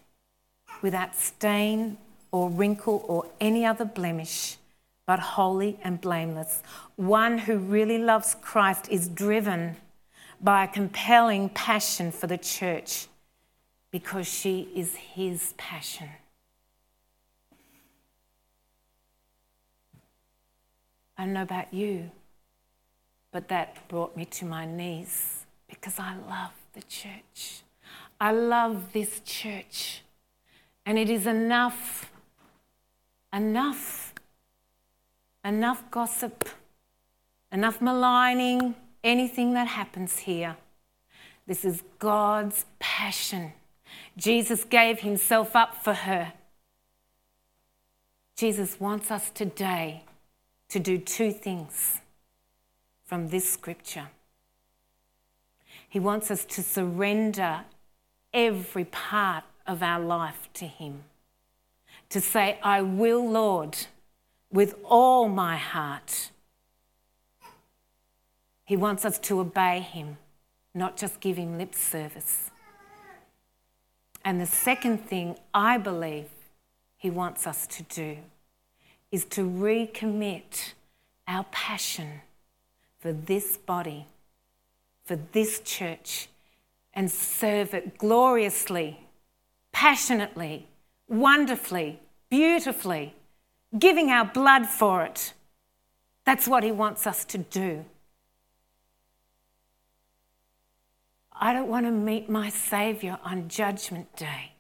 without 0.81 1.15
stain 1.15 1.97
or 2.31 2.49
wrinkle 2.49 3.05
or 3.07 3.25
any 3.39 3.65
other 3.65 3.85
blemish, 3.85 4.57
but 5.05 5.19
holy 5.19 5.77
and 5.83 5.99
blameless. 5.99 6.63
One 6.95 7.39
who 7.39 7.57
really 7.57 7.97
loves 7.97 8.35
Christ 8.41 8.87
is 8.89 9.07
driven 9.09 9.75
by 10.39 10.63
a 10.63 10.67
compelling 10.67 11.49
passion 11.49 12.11
for 12.11 12.27
the 12.27 12.37
church 12.37 13.07
because 13.91 14.27
she 14.27 14.69
is 14.73 14.95
His 14.95 15.53
passion. 15.57 16.09
I 21.21 21.25
don't 21.25 21.33
know 21.35 21.43
about 21.43 21.71
you. 21.71 22.09
But 23.31 23.47
that 23.49 23.87
brought 23.87 24.17
me 24.17 24.25
to 24.25 24.45
my 24.45 24.65
knees 24.65 25.45
because 25.69 25.99
I 25.99 26.15
love 26.15 26.53
the 26.73 26.81
church. 26.81 27.61
I 28.19 28.31
love 28.31 28.91
this 28.91 29.19
church. 29.19 30.01
And 30.83 30.97
it 30.97 31.11
is 31.11 31.27
enough, 31.27 32.11
enough, 33.31 34.15
enough 35.45 35.83
gossip, 35.91 36.49
enough 37.51 37.81
maligning, 37.81 38.73
anything 39.03 39.53
that 39.53 39.67
happens 39.67 40.17
here. 40.17 40.57
This 41.45 41.63
is 41.63 41.83
God's 41.99 42.65
passion. 42.79 43.53
Jesus 44.17 44.63
gave 44.63 45.01
himself 45.01 45.55
up 45.55 45.83
for 45.83 45.93
her. 45.93 46.33
Jesus 48.35 48.79
wants 48.79 49.11
us 49.11 49.29
today 49.29 50.01
to 50.71 50.79
do 50.79 50.97
two 50.97 51.33
things 51.33 51.99
from 53.03 53.27
this 53.27 53.51
scripture. 53.51 54.07
He 55.89 55.99
wants 55.99 56.31
us 56.31 56.45
to 56.45 56.63
surrender 56.63 57.65
every 58.33 58.85
part 58.85 59.43
of 59.67 59.83
our 59.83 59.99
life 59.99 60.47
to 60.53 60.65
Him. 60.65 61.03
To 62.11 62.21
say, 62.21 62.57
I 62.63 62.81
will, 62.81 63.29
Lord, 63.29 63.77
with 64.49 64.75
all 64.85 65.27
my 65.27 65.57
heart. 65.57 66.31
He 68.63 68.77
wants 68.77 69.03
us 69.03 69.19
to 69.19 69.41
obey 69.41 69.81
Him, 69.81 70.15
not 70.73 70.95
just 70.95 71.19
give 71.19 71.35
Him 71.35 71.57
lip 71.57 71.75
service. 71.75 72.49
And 74.23 74.39
the 74.39 74.45
second 74.45 74.99
thing 74.99 75.35
I 75.53 75.77
believe 75.77 76.29
He 76.95 77.09
wants 77.09 77.45
us 77.45 77.67
to 77.67 77.83
do 77.83 78.19
is 79.11 79.25
to 79.25 79.41
recommit 79.41 80.73
our 81.27 81.45
passion 81.51 82.21
for 82.99 83.11
this 83.11 83.57
body, 83.57 84.07
for 85.03 85.17
this 85.31 85.59
church, 85.59 86.29
and 86.93 87.09
serve 87.11 87.73
it 87.73 87.97
gloriously, 87.97 89.01
passionately, 89.71 90.67
wonderfully, 91.07 91.99
beautifully, 92.29 93.13
giving 93.77 94.09
our 94.09 94.25
blood 94.25 94.67
for 94.67 95.03
it. 95.03 95.33
That's 96.25 96.47
what 96.47 96.63
He 96.63 96.71
wants 96.71 97.07
us 97.07 97.25
to 97.25 97.37
do. 97.37 97.85
I 101.33 101.53
don't 101.53 101.67
want 101.67 101.87
to 101.87 101.91
meet 101.91 102.29
my 102.29 102.49
Saviour 102.49 103.17
on 103.23 103.47
Judgment 103.49 104.15
Day 104.15 104.51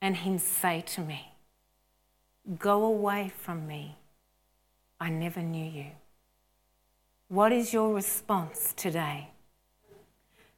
and 0.00 0.16
Him 0.18 0.38
say 0.38 0.82
to 0.88 1.00
me, 1.00 1.31
Go 2.58 2.84
away 2.84 3.32
from 3.36 3.66
me. 3.66 3.96
I 5.00 5.10
never 5.10 5.40
knew 5.40 5.64
you. 5.64 5.86
What 7.28 7.52
is 7.52 7.72
your 7.72 7.94
response 7.94 8.74
today? 8.76 9.30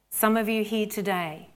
Some 0.09 0.35
of 0.35 0.49
you 0.49 0.63
here 0.63 0.87
today 0.87 1.49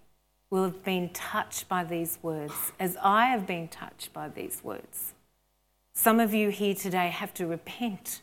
will 0.49 0.63
have 0.63 0.83
been 0.83 1.09
touched 1.09 1.67
by 1.67 1.83
these 1.83 2.19
words, 2.21 2.71
as 2.79 2.97
I 3.03 3.27
have 3.27 3.45
been 3.45 3.67
touched 3.67 4.13
by 4.13 4.29
these 4.29 4.61
words. 4.63 5.13
Some 5.93 6.19
of 6.19 6.33
you 6.33 6.49
here 6.49 6.75
today 6.75 7.09
have 7.09 7.33
to 7.35 7.45
repent 7.45 8.21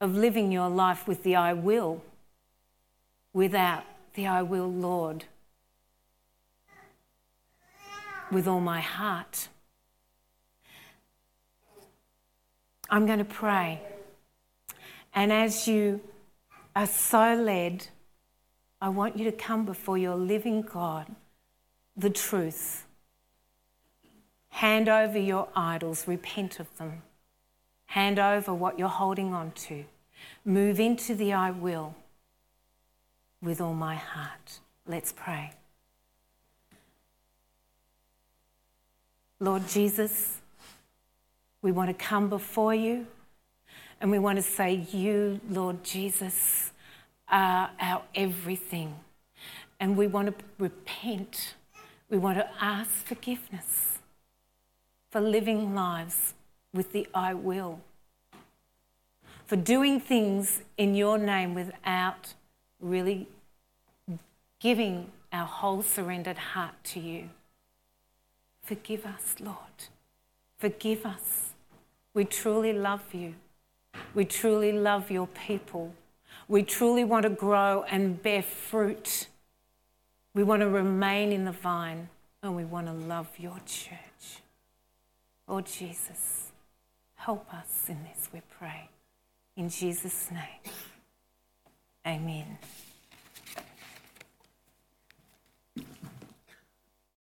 of 0.00 0.14
living 0.14 0.52
your 0.52 0.68
life 0.68 1.06
with 1.08 1.22
the 1.22 1.36
I 1.36 1.52
will 1.52 2.02
without 3.32 3.84
the 4.14 4.26
I 4.26 4.42
will, 4.42 4.70
Lord, 4.70 5.24
with 8.30 8.46
all 8.46 8.60
my 8.60 8.80
heart. 8.80 9.48
I'm 12.92 13.06
going 13.06 13.20
to 13.20 13.24
pray. 13.24 13.80
And 15.14 15.32
as 15.32 15.66
you 15.66 16.02
are 16.76 16.86
so 16.86 17.34
led, 17.34 17.86
I 18.82 18.90
want 18.90 19.16
you 19.16 19.24
to 19.24 19.32
come 19.32 19.64
before 19.64 19.96
your 19.96 20.14
living 20.14 20.60
God, 20.60 21.06
the 21.96 22.10
truth. 22.10 22.84
Hand 24.50 24.90
over 24.90 25.18
your 25.18 25.48
idols, 25.56 26.06
repent 26.06 26.60
of 26.60 26.76
them. 26.76 27.00
Hand 27.86 28.18
over 28.18 28.52
what 28.52 28.78
you're 28.78 28.88
holding 28.88 29.32
on 29.32 29.52
to. 29.52 29.86
Move 30.44 30.78
into 30.78 31.14
the 31.14 31.32
I 31.32 31.50
will 31.50 31.94
with 33.40 33.58
all 33.58 33.74
my 33.74 33.94
heart. 33.94 34.60
Let's 34.86 35.12
pray. 35.12 35.52
Lord 39.40 39.66
Jesus, 39.66 40.41
we 41.62 41.72
want 41.72 41.88
to 41.88 41.94
come 41.94 42.28
before 42.28 42.74
you. 42.74 43.06
And 44.00 44.10
we 44.10 44.18
want 44.18 44.36
to 44.36 44.42
say, 44.42 44.86
You, 44.92 45.40
Lord 45.48 45.84
Jesus, 45.84 46.72
are 47.28 47.70
our 47.80 48.02
everything. 48.14 48.96
And 49.78 49.96
we 49.96 50.08
want 50.08 50.28
to 50.28 50.44
repent. 50.58 51.54
We 52.10 52.18
want 52.18 52.38
to 52.38 52.48
ask 52.60 52.90
forgiveness 52.90 53.98
for 55.10 55.20
living 55.20 55.74
lives 55.74 56.34
with 56.74 56.92
the 56.92 57.06
I 57.14 57.34
will, 57.34 57.80
for 59.46 59.56
doing 59.56 60.00
things 60.00 60.62
in 60.76 60.94
your 60.94 61.18
name 61.18 61.54
without 61.54 62.34
really 62.80 63.28
giving 64.58 65.12
our 65.32 65.46
whole 65.46 65.82
surrendered 65.82 66.38
heart 66.38 66.74
to 66.84 67.00
you. 67.00 67.30
Forgive 68.62 69.04
us, 69.04 69.36
Lord. 69.40 69.56
Forgive 70.58 71.04
us. 71.04 71.51
We 72.14 72.24
truly 72.24 72.72
love 72.72 73.14
you. 73.14 73.34
We 74.14 74.24
truly 74.24 74.72
love 74.72 75.10
your 75.10 75.26
people. 75.26 75.94
We 76.48 76.62
truly 76.62 77.04
want 77.04 77.24
to 77.24 77.30
grow 77.30 77.84
and 77.88 78.22
bear 78.22 78.42
fruit. 78.42 79.28
We 80.34 80.42
want 80.42 80.60
to 80.60 80.68
remain 80.68 81.32
in 81.32 81.44
the 81.44 81.52
vine 81.52 82.08
and 82.42 82.56
we 82.56 82.64
want 82.64 82.86
to 82.86 82.92
love 82.92 83.28
your 83.38 83.58
church. 83.64 84.42
Lord 85.48 85.66
Jesus, 85.66 86.50
help 87.14 87.52
us 87.52 87.84
in 87.88 88.02
this, 88.04 88.28
we 88.32 88.42
pray. 88.58 88.88
In 89.56 89.68
Jesus' 89.68 90.30
name, 90.30 90.74
amen. 92.06 92.58